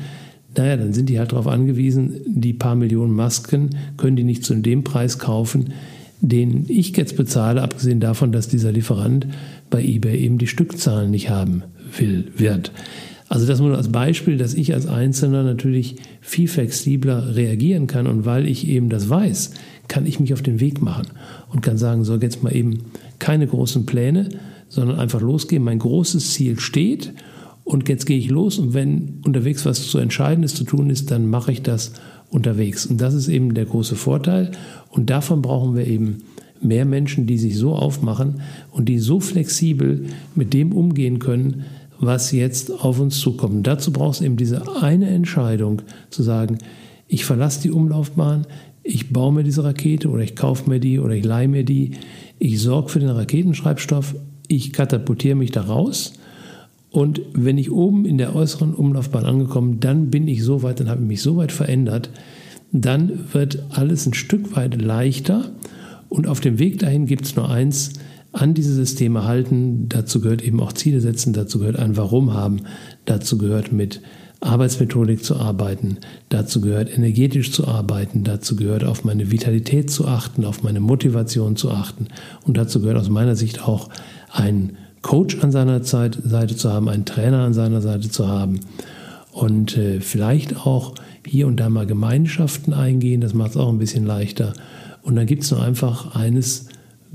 naja, 0.58 0.78
dann 0.78 0.94
sind 0.94 1.10
die 1.10 1.20
halt 1.20 1.32
darauf 1.32 1.48
angewiesen, 1.48 2.22
die 2.28 2.54
paar 2.54 2.76
Millionen 2.76 3.14
Masken 3.14 3.72
können 3.98 4.16
die 4.16 4.24
nicht 4.24 4.44
zu 4.44 4.56
dem 4.56 4.84
Preis 4.84 5.20
kaufen, 5.20 5.74
den 6.22 6.66
ich 6.68 6.96
jetzt 6.96 7.18
bezahle, 7.18 7.62
abgesehen 7.62 8.00
davon, 8.00 8.32
dass 8.32 8.48
dieser 8.48 8.72
Lieferant 8.72 9.28
bei 9.70 9.84
eBay 9.84 10.18
eben 10.18 10.38
die 10.38 10.48
Stückzahlen 10.48 11.12
nicht 11.12 11.30
haben 11.30 11.64
will, 11.98 12.32
wird. 12.38 12.72
Also 13.28 13.48
das 13.48 13.60
nur 13.60 13.76
als 13.76 13.92
Beispiel, 13.92 14.38
dass 14.38 14.54
ich 14.54 14.74
als 14.74 14.86
Einzelner 14.86 15.44
natürlich 15.44 15.96
viel 16.22 16.48
flexibler 16.48 17.36
reagieren 17.36 17.88
kann 17.88 18.06
und 18.06 18.26
weil 18.26 18.48
ich 18.48 18.68
eben 18.68 18.90
das 18.90 19.10
weiß, 19.10 19.52
kann 19.88 20.06
ich 20.06 20.20
mich 20.20 20.34
auf 20.34 20.42
den 20.42 20.60
Weg 20.60 20.82
machen 20.82 21.08
und 21.52 21.62
kann 21.62 21.78
sagen, 21.78 22.04
so 22.04 22.16
jetzt 22.16 22.44
mal 22.44 22.56
eben 22.56 22.84
keine 23.18 23.48
großen 23.48 23.86
Pläne, 23.86 24.30
sondern 24.70 25.00
einfach 25.00 25.22
losgehen. 25.22 25.64
Mein 25.64 25.80
großes 25.80 26.34
Ziel 26.34 26.60
steht 26.60 27.14
und 27.64 27.90
jetzt 27.90 28.06
gehe 28.06 28.18
ich 28.18 28.30
los 28.30 28.60
und 28.60 28.76
wenn 28.76 29.22
unterwegs 29.26 29.66
was 29.66 29.88
zu 29.88 29.98
Entscheidendes 29.98 30.54
zu 30.54 30.64
tun 30.64 30.92
ist, 30.92 31.10
dann 31.10 31.28
mache 31.28 31.52
ich 31.52 31.64
das 31.64 31.94
unterwegs. 32.36 32.86
Und 32.86 33.02
das 33.02 33.14
ist 33.14 33.28
eben 33.28 33.54
der 33.54 33.66
große 33.66 33.96
Vorteil. 33.96 34.52
Und 34.90 35.10
davon 35.10 35.42
brauchen 35.42 35.76
wir 35.76 35.88
eben 35.88 36.18
mehr 36.62 36.86
Menschen, 36.86 37.26
die 37.26 37.38
sich 37.38 37.58
so 37.58 37.74
aufmachen 37.74 38.42
und 38.72 38.90
die 38.90 39.00
so 39.00 39.20
flexibel 39.20 40.06
mit 40.36 40.54
dem 40.54 40.72
umgehen 40.72 41.20
können, 41.20 41.66
was 42.00 42.32
jetzt 42.32 42.72
auf 42.72 43.00
uns 43.00 43.20
zukommt. 43.20 43.56
Und 43.56 43.68
dazu 43.68 43.92
braucht 43.92 44.16
es 44.16 44.22
eben 44.22 44.38
diese 44.38 44.64
eine 44.82 45.10
Entscheidung 45.10 45.82
zu 46.10 46.24
sagen, 46.24 46.58
ich 47.08 47.26
verlasse 47.26 47.62
die 47.62 47.72
Umlaufbahn, 47.72 48.46
ich 48.84 49.12
baue 49.12 49.34
mir 49.34 49.44
diese 49.44 49.64
Rakete 49.64 50.10
oder 50.10 50.24
ich 50.24 50.36
kaufe 50.36 50.70
mir 50.70 50.80
die 50.80 51.00
oder 51.00 51.16
ich 51.16 51.26
leihe 51.26 51.48
mir 51.48 51.64
die, 51.64 51.92
ich 52.38 52.62
sorge 52.62 52.90
für 52.90 53.00
den 53.00 53.10
Raketenschreibstoff, 53.10 54.16
ich 54.48 54.74
katapultiere 54.74 55.36
mich 55.36 55.52
da 55.52 55.62
raus 55.62 56.14
und 56.96 57.22
wenn 57.34 57.58
ich 57.58 57.74
oben 57.74 58.06
in 58.06 58.18
der 58.18 58.34
äußeren 58.34 58.74
Umlaufbahn 58.74 59.26
angekommen, 59.26 59.82
dann 59.82 60.10
bin 60.12 60.30
ich 60.30 60.46
so 60.46 60.64
weit, 60.64 60.80
dann 60.80 60.88
habe 60.88 61.02
ich 61.02 61.08
mich 61.08 61.22
so 61.22 61.36
weit 61.36 61.52
verändert, 61.52 62.10
dann 62.72 63.34
wird 63.34 63.66
alles 63.72 64.06
ein 64.06 64.14
Stück 64.14 64.56
weit 64.56 64.82
leichter. 64.82 65.52
Und 66.08 66.26
auf 66.26 66.40
dem 66.40 66.58
Weg 66.58 66.80
dahin 66.80 67.06
gibt 67.06 67.26
es 67.26 67.36
nur 67.36 67.50
eins, 67.50 67.92
an 68.32 68.54
diese 68.54 68.74
Systeme 68.74 69.26
halten. 69.26 69.90
Dazu 69.90 70.22
gehört 70.22 70.42
eben 70.42 70.62
auch 70.62 70.72
Ziele 70.72 71.02
setzen, 71.02 71.34
dazu 71.34 71.60
gehört 71.60 71.78
ein 71.78 71.98
Warum 71.98 72.34
haben, 72.34 72.62
dazu 73.04 73.38
gehört 73.38 73.74
mit 73.74 74.00
Arbeitsmethodik 74.40 75.22
zu 75.22 75.36
arbeiten, 75.36 75.98
dazu 76.30 76.62
gehört 76.62 76.90
energetisch 76.98 77.52
zu 77.52 77.68
arbeiten, 77.68 78.24
dazu 78.24 78.56
gehört 78.56 78.86
auf 78.86 79.04
meine 79.04 79.32
Vitalität 79.32 79.92
zu 79.92 80.08
achten, 80.08 80.46
auf 80.46 80.64
meine 80.64 80.80
Motivation 80.80 81.58
zu 81.58 81.72
achten 81.72 82.08
und 82.46 82.56
dazu 82.56 82.80
gehört 82.80 82.98
aus 82.98 83.10
meiner 83.10 83.36
Sicht 83.36 83.68
auch 83.68 83.90
ein 84.32 84.78
Coach 85.06 85.38
an 85.44 85.52
seiner 85.52 85.84
Seite 85.84 86.56
zu 86.56 86.74
haben, 86.74 86.90
einen 86.90 87.06
Trainer 87.06 87.42
an 87.42 87.54
seiner 87.54 87.80
Seite 87.80 88.10
zu 88.10 88.28
haben 88.28 88.62
und 89.32 89.78
äh, 89.78 90.02
vielleicht 90.02 90.66
auch 90.66 90.96
hier 91.24 91.46
und 91.46 91.60
da 91.60 91.70
mal 91.70 91.86
Gemeinschaften 91.86 92.74
eingehen, 92.74 93.22
das 93.22 93.36
macht 93.36 93.52
es 93.52 93.58
auch 93.58 93.70
ein 93.70 93.78
bisschen 93.78 94.08
leichter. 94.08 94.54
Und 95.04 95.16
dann 95.16 95.28
gibt 95.28 95.44
es 95.44 95.52
nur 95.52 95.62
einfach 95.62 96.16
eines 96.16 96.70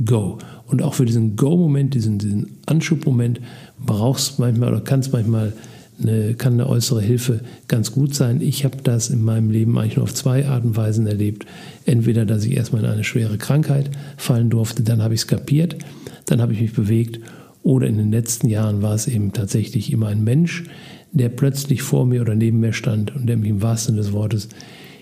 Go. 0.04 0.38
Und 0.68 0.82
auch 0.82 0.94
für 0.94 1.04
diesen 1.04 1.34
Go-Moment, 1.34 1.94
diesen, 1.94 2.18
diesen 2.18 2.58
Anschubmoment, 2.64 3.40
brauchst 3.84 4.38
manchmal 4.38 4.68
oder 4.68 4.82
kannst 4.82 5.12
manchmal 5.12 5.52
eine, 6.00 6.34
kann 6.34 6.52
eine 6.52 6.68
äußere 6.68 7.02
Hilfe 7.02 7.40
ganz 7.66 7.90
gut 7.90 8.14
sein. 8.14 8.40
Ich 8.40 8.64
habe 8.64 8.76
das 8.84 9.10
in 9.10 9.24
meinem 9.24 9.50
Leben 9.50 9.76
eigentlich 9.76 9.96
nur 9.96 10.04
auf 10.04 10.14
zwei 10.14 10.46
Arten 10.46 10.68
und 10.68 10.76
Weisen 10.76 11.08
erlebt. 11.08 11.44
Entweder, 11.86 12.24
dass 12.24 12.44
ich 12.44 12.56
erstmal 12.56 12.84
in 12.84 12.88
eine 12.88 13.02
schwere 13.02 13.36
Krankheit 13.36 13.90
fallen 14.16 14.48
durfte, 14.48 14.84
dann 14.84 15.02
habe 15.02 15.14
ich 15.14 15.22
es 15.22 15.26
kapiert, 15.26 15.74
dann 16.26 16.40
habe 16.40 16.52
ich 16.52 16.60
mich 16.60 16.72
bewegt 16.72 17.18
oder 17.62 17.86
in 17.86 17.98
den 17.98 18.10
letzten 18.10 18.48
Jahren 18.48 18.82
war 18.82 18.94
es 18.94 19.06
eben 19.06 19.32
tatsächlich 19.32 19.92
immer 19.92 20.08
ein 20.08 20.24
Mensch, 20.24 20.64
der 21.12 21.28
plötzlich 21.28 21.82
vor 21.82 22.06
mir 22.06 22.22
oder 22.22 22.34
neben 22.34 22.60
mir 22.60 22.72
stand 22.72 23.14
und 23.14 23.26
der 23.26 23.36
mich 23.36 23.50
im 23.50 23.62
wahrsten 23.62 23.94
Sinne 23.94 24.06
des 24.06 24.12
Wortes 24.12 24.48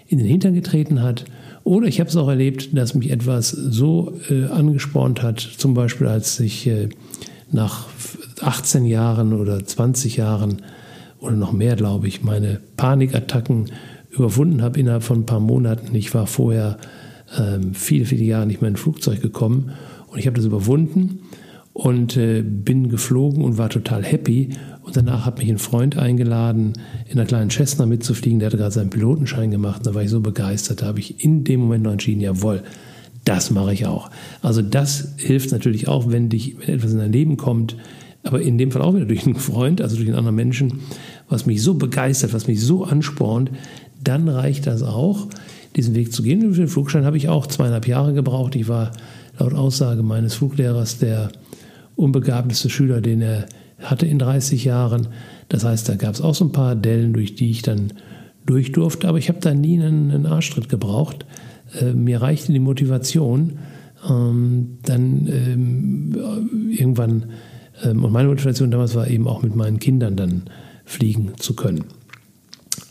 in 0.09 0.19
den 0.19 0.27
Hintern 0.27 0.55
getreten 0.55 1.03
hat. 1.03 1.25
Oder 1.65 1.87
ich 1.87 2.01
habe 2.01 2.09
es 2.09 2.17
auch 2.17 2.29
erlebt, 2.29 2.77
dass 2.77 2.95
mich 2.95 3.11
etwas 3.11 3.51
so 3.51 4.15
äh, 4.31 4.47
angespornt 4.47 5.23
hat, 5.23 5.39
zum 5.41 5.75
Beispiel 5.75 6.07
als 6.07 6.41
ich 6.41 6.67
äh, 6.67 6.89
nach 7.53 7.87
18 8.41 8.87
Jahren 8.87 9.35
oder 9.35 9.65
20 9.65 10.17
Jahren 10.17 10.63
oder 11.21 11.37
noch 11.37 11.53
mehr, 11.53 11.77
glaube 11.77 12.09
ich, 12.09 12.23
meine 12.23 12.61
Panikattacken 12.77 13.67
überwunden 14.11 14.63
habe 14.63 14.81
innerhalb 14.81 15.03
von 15.03 15.21
ein 15.21 15.27
paar 15.27 15.41
Monaten. 15.41 15.95
Ich 15.95 16.15
war 16.15 16.27
vorher 16.27 16.79
äh, 17.37 17.59
viele, 17.75 18.07
viele 18.07 18.25
Jahre 18.25 18.47
nicht 18.47 18.63
mehr 18.63 18.69
in 18.69 18.75
ein 18.75 18.79
Flugzeug 18.79 19.21
gekommen 19.21 19.73
und 20.09 20.19
ich 20.19 20.27
habe 20.27 20.37
das 20.37 20.47
überwunden 20.47 21.21
und 21.79 22.17
äh, 22.17 22.43
bin 22.43 22.89
geflogen 22.89 23.45
und 23.45 23.57
war 23.57 23.69
total 23.69 24.03
happy. 24.03 24.49
Und 24.83 24.97
danach 24.97 25.25
hat 25.25 25.39
mich 25.39 25.49
ein 25.49 25.59
Freund 25.59 25.97
eingeladen, 25.97 26.73
in 27.07 27.13
einer 27.13 27.25
kleinen 27.25 27.51
Cessna 27.51 27.87
mitzufliegen. 27.87 28.41
Der 28.41 28.47
hatte 28.47 28.57
gerade 28.57 28.73
seinen 28.73 28.91
Pilotenschein 28.91 29.53
gemacht. 29.53 29.87
Da 29.87 29.95
war 29.95 30.03
ich 30.03 30.11
so 30.11 30.21
begeistert. 30.21 30.83
Da 30.83 30.87
habe 30.87 30.99
ich 30.99 31.25
in 31.25 31.45
dem 31.45 31.61
Moment 31.61 31.85
noch 31.85 31.93
entschieden, 31.93 32.21
jawohl, 32.21 32.65
das 33.25 33.53
mache 33.53 33.73
ich 33.73 33.87
auch. 33.87 34.11
Also 34.43 34.61
das 34.61 35.15
hilft 35.19 35.53
natürlich 35.53 35.87
auch, 35.87 36.11
wenn 36.11 36.29
dich, 36.29 36.57
wenn 36.59 36.75
etwas 36.75 36.95
in 36.95 36.99
dein 36.99 37.13
Leben 37.13 37.37
kommt, 37.37 37.77
aber 38.25 38.43
in 38.43 38.59
dem 38.59 38.73
Fall 38.73 38.83
auch 38.83 38.97
wieder 38.97 39.07
durch 39.07 39.25
einen 39.25 39.37
Freund, 39.37 39.81
also 39.81 39.95
durch 39.95 40.09
einen 40.09 40.19
anderen 40.19 40.35
Menschen, 40.35 40.81
was 41.29 41.47
mich 41.47 41.63
so 41.63 41.75
begeistert, 41.75 42.35
was 42.35 42.49
mich 42.49 42.61
so 42.61 42.83
anspornt, 42.83 43.53
dann 44.03 44.29
reicht 44.29 44.67
das 44.67 44.83
auch, 44.83 45.29
diesen 45.77 45.95
Weg 45.95 46.13
zu 46.13 46.25
gehen. 46.25 46.41
Für 46.41 46.61
den 46.61 46.67
Flugschein 46.67 47.05
habe 47.05 47.19
ich 47.19 47.29
auch 47.29 47.47
zweieinhalb 47.47 47.87
Jahre 47.87 48.15
gebraucht. 48.15 48.57
Ich 48.57 48.67
war 48.67 48.91
laut 49.39 49.55
Aussage 49.55 50.03
meines 50.03 50.35
Fluglehrers 50.35 50.99
der 50.99 51.31
unbegabteste 51.99 52.71
Schüler, 52.71 53.01
den 53.01 53.21
er 53.21 53.47
hatte 53.81 54.07
in 54.07 54.19
30 54.19 54.65
Jahren. 54.65 55.09
Das 55.49 55.65
heißt, 55.65 55.89
da 55.89 55.97
gab 55.97 56.15
es 56.15 56.21
auch 56.21 56.35
so 56.35 56.45
ein 56.45 56.53
paar 56.53 56.77
Dellen, 56.77 57.13
durch 57.13 57.35
die 57.35 57.51
ich 57.51 57.63
dann 57.63 57.93
durch 58.47 58.73
durfte, 58.73 59.09
aber 59.09 59.19
ich 59.19 59.29
habe 59.29 59.41
da 59.41 59.53
nie 59.53 59.79
einen, 59.79 60.11
einen 60.11 60.27
Arschtritt 60.27 60.69
gebraucht. 60.69 61.27
Äh, 61.79 61.93
mir 61.93 62.23
reichte 62.23 62.53
die 62.53 62.61
Motivation, 62.61 63.59
ähm, 64.09 64.79
dann 64.85 65.29
ähm, 65.29 66.71
irgendwann, 66.71 67.27
ähm, 67.85 68.05
und 68.05 68.13
meine 68.13 68.29
Motivation 68.29 68.71
damals 68.71 68.95
war 68.95 69.09
eben 69.09 69.29
auch 69.29 69.43
mit 69.43 69.55
meinen 69.55 69.79
Kindern 69.79 70.17
dann 70.17 70.45
fliegen 70.85 71.33
zu 71.39 71.55
können. 71.55 71.85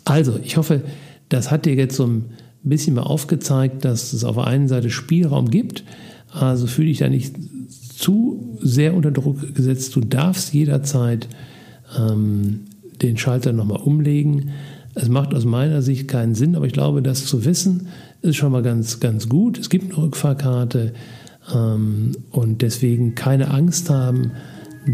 Also, 0.05 0.39
ich 0.43 0.57
hoffe, 0.57 0.81
das 1.29 1.49
hat 1.49 1.65
dir 1.65 1.73
jetzt 1.73 1.95
so 1.95 2.05
ein 2.05 2.25
bisschen 2.63 2.95
mal 2.95 3.03
aufgezeigt, 3.03 3.83
dass 3.83 4.13
es 4.13 4.23
auf 4.23 4.35
der 4.35 4.47
einen 4.47 4.67
Seite 4.67 4.89
Spielraum 4.89 5.49
gibt. 5.49 5.83
Also 6.31 6.67
fühle 6.67 6.89
dich 6.89 6.99
da 6.99 7.09
nicht 7.09 7.35
zu 7.97 8.57
sehr 8.61 8.93
unter 8.93 9.11
Druck 9.11 9.55
gesetzt. 9.55 9.95
Du 9.95 10.01
darfst 10.01 10.53
jederzeit 10.53 11.27
ähm, 11.97 12.65
den 13.01 13.17
Schalter 13.17 13.53
nochmal 13.53 13.81
umlegen. 13.81 14.51
Es 14.93 15.09
macht 15.09 15.33
aus 15.33 15.45
meiner 15.45 15.81
Sicht 15.81 16.07
keinen 16.07 16.35
Sinn, 16.35 16.55
aber 16.55 16.65
ich 16.65 16.73
glaube, 16.73 17.01
das 17.01 17.25
zu 17.25 17.43
wissen, 17.43 17.87
ist 18.21 18.35
schon 18.35 18.51
mal 18.51 18.61
ganz, 18.61 18.99
ganz 18.99 19.29
gut. 19.29 19.57
Es 19.57 19.69
gibt 19.69 19.93
eine 19.93 20.03
Rückfahrkarte 20.03 20.93
ähm, 21.53 22.11
und 22.31 22.61
deswegen 22.61 23.15
keine 23.15 23.49
Angst 23.49 23.89
haben. 23.89 24.31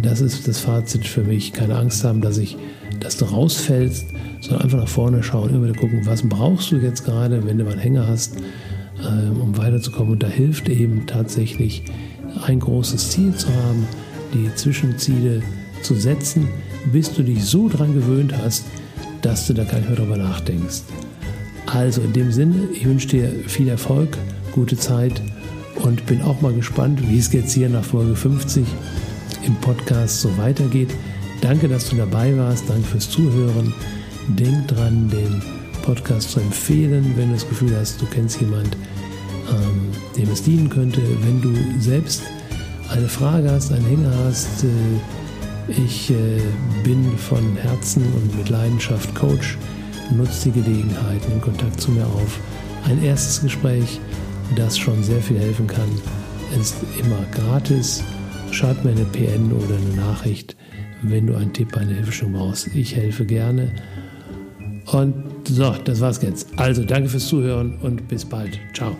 Das 0.01 0.21
ist 0.21 0.47
das 0.47 0.59
Fazit 0.59 1.05
für 1.05 1.23
mich. 1.23 1.51
Keine 1.51 1.75
Angst 1.75 2.03
haben, 2.05 2.21
dass 2.21 2.37
ich, 2.37 2.57
dass 3.01 3.17
du 3.17 3.25
rausfällst, 3.25 4.05
sondern 4.41 4.63
einfach 4.63 4.79
nach 4.79 4.87
vorne 4.87 5.23
schauen, 5.23 5.53
immer 5.53 5.71
gucken, 5.73 6.05
was 6.05 6.21
brauchst 6.27 6.71
du 6.71 6.77
jetzt 6.77 7.03
gerade, 7.03 7.45
wenn 7.45 7.57
du 7.57 7.65
mal 7.65 7.71
einen 7.71 7.81
Hänger 7.81 8.07
hast, 8.07 8.37
ähm, 9.05 9.41
um 9.41 9.57
weiterzukommen. 9.57 10.13
Und 10.13 10.23
da 10.23 10.27
hilft 10.27 10.69
eben 10.69 11.05
tatsächlich 11.05 11.83
ein 12.45 12.59
großes 12.59 13.11
Ziel 13.11 13.33
zu 13.35 13.47
haben, 13.47 13.87
die 14.33 14.53
Zwischenziele 14.55 15.41
zu 15.81 15.95
setzen, 15.95 16.47
bis 16.91 17.13
du 17.13 17.23
dich 17.23 17.43
so 17.43 17.69
dran 17.69 17.93
gewöhnt 17.93 18.33
hast, 18.37 18.65
dass 19.21 19.47
du 19.47 19.53
da 19.53 19.63
gar 19.63 19.77
nicht 19.77 19.89
mehr 19.89 19.97
drüber 19.97 20.17
nachdenkst. 20.17 20.81
Also 21.65 22.01
in 22.01 22.13
dem 22.13 22.31
Sinne, 22.31 22.67
ich 22.73 22.85
wünsche 22.85 23.07
dir 23.07 23.29
viel 23.47 23.67
Erfolg, 23.69 24.17
gute 24.51 24.77
Zeit 24.77 25.21
und 25.75 26.05
bin 26.05 26.21
auch 26.21 26.41
mal 26.41 26.53
gespannt, 26.53 27.01
wie 27.09 27.17
es 27.17 27.31
jetzt 27.31 27.53
hier 27.53 27.69
nach 27.69 27.83
Folge 27.83 28.15
50 28.15 28.65
im 29.45 29.55
Podcast 29.55 30.21
so 30.21 30.37
weitergeht. 30.37 30.89
Danke, 31.41 31.67
dass 31.67 31.89
du 31.89 31.95
dabei 31.95 32.35
warst. 32.37 32.69
Danke 32.69 32.87
fürs 32.87 33.09
Zuhören. 33.09 33.73
Denk 34.27 34.67
dran, 34.69 35.09
den 35.09 35.41
Podcast 35.81 36.31
zu 36.31 36.39
empfehlen, 36.39 37.13
wenn 37.17 37.27
du 37.27 37.33
das 37.33 37.47
Gefühl 37.47 37.75
hast, 37.75 38.01
du 38.01 38.05
kennst 38.05 38.39
jemanden, 38.39 38.71
ähm, 39.49 39.91
dem 40.17 40.31
es 40.31 40.43
dienen 40.43 40.69
könnte. 40.69 41.01
Wenn 41.21 41.41
du 41.41 41.53
selbst 41.79 42.23
eine 42.89 43.07
Frage 43.07 43.51
hast, 43.51 43.71
einen 43.71 43.85
Hänger 43.85 44.13
hast, 44.25 44.63
äh, 44.63 45.81
ich 45.83 46.11
äh, 46.11 46.41
bin 46.83 47.17
von 47.17 47.55
Herzen 47.55 48.03
und 48.15 48.37
mit 48.37 48.49
Leidenschaft 48.49 49.13
Coach, 49.15 49.57
nutze 50.15 50.49
die 50.49 50.61
Gelegenheit, 50.61 51.21
nimm 51.29 51.41
Kontakt 51.41 51.79
zu 51.79 51.91
mir 51.91 52.05
auf. 52.05 52.39
Ein 52.85 53.01
erstes 53.03 53.41
Gespräch, 53.41 53.99
das 54.55 54.77
schon 54.77 55.01
sehr 55.03 55.21
viel 55.21 55.39
helfen 55.39 55.67
kann, 55.67 55.89
ist 56.59 56.75
immer 56.99 57.19
gratis 57.31 58.03
schreib 58.53 58.83
mir 58.83 58.91
eine 58.91 59.05
PN 59.05 59.51
oder 59.51 59.75
eine 59.75 59.95
Nachricht, 59.95 60.55
wenn 61.01 61.27
du 61.27 61.35
einen 61.35 61.51
Tipp, 61.53 61.75
eine 61.75 61.93
Hilfestellung 61.93 62.33
brauchst. 62.33 62.67
Ich 62.75 62.95
helfe 62.95 63.25
gerne. 63.25 63.71
Und 64.91 65.15
so, 65.45 65.75
das 65.83 66.01
war's 66.01 66.21
jetzt. 66.21 66.47
Also 66.57 66.83
danke 66.83 67.09
fürs 67.09 67.27
Zuhören 67.27 67.77
und 67.81 68.07
bis 68.07 68.23
bald. 68.25 68.59
Ciao. 68.73 68.95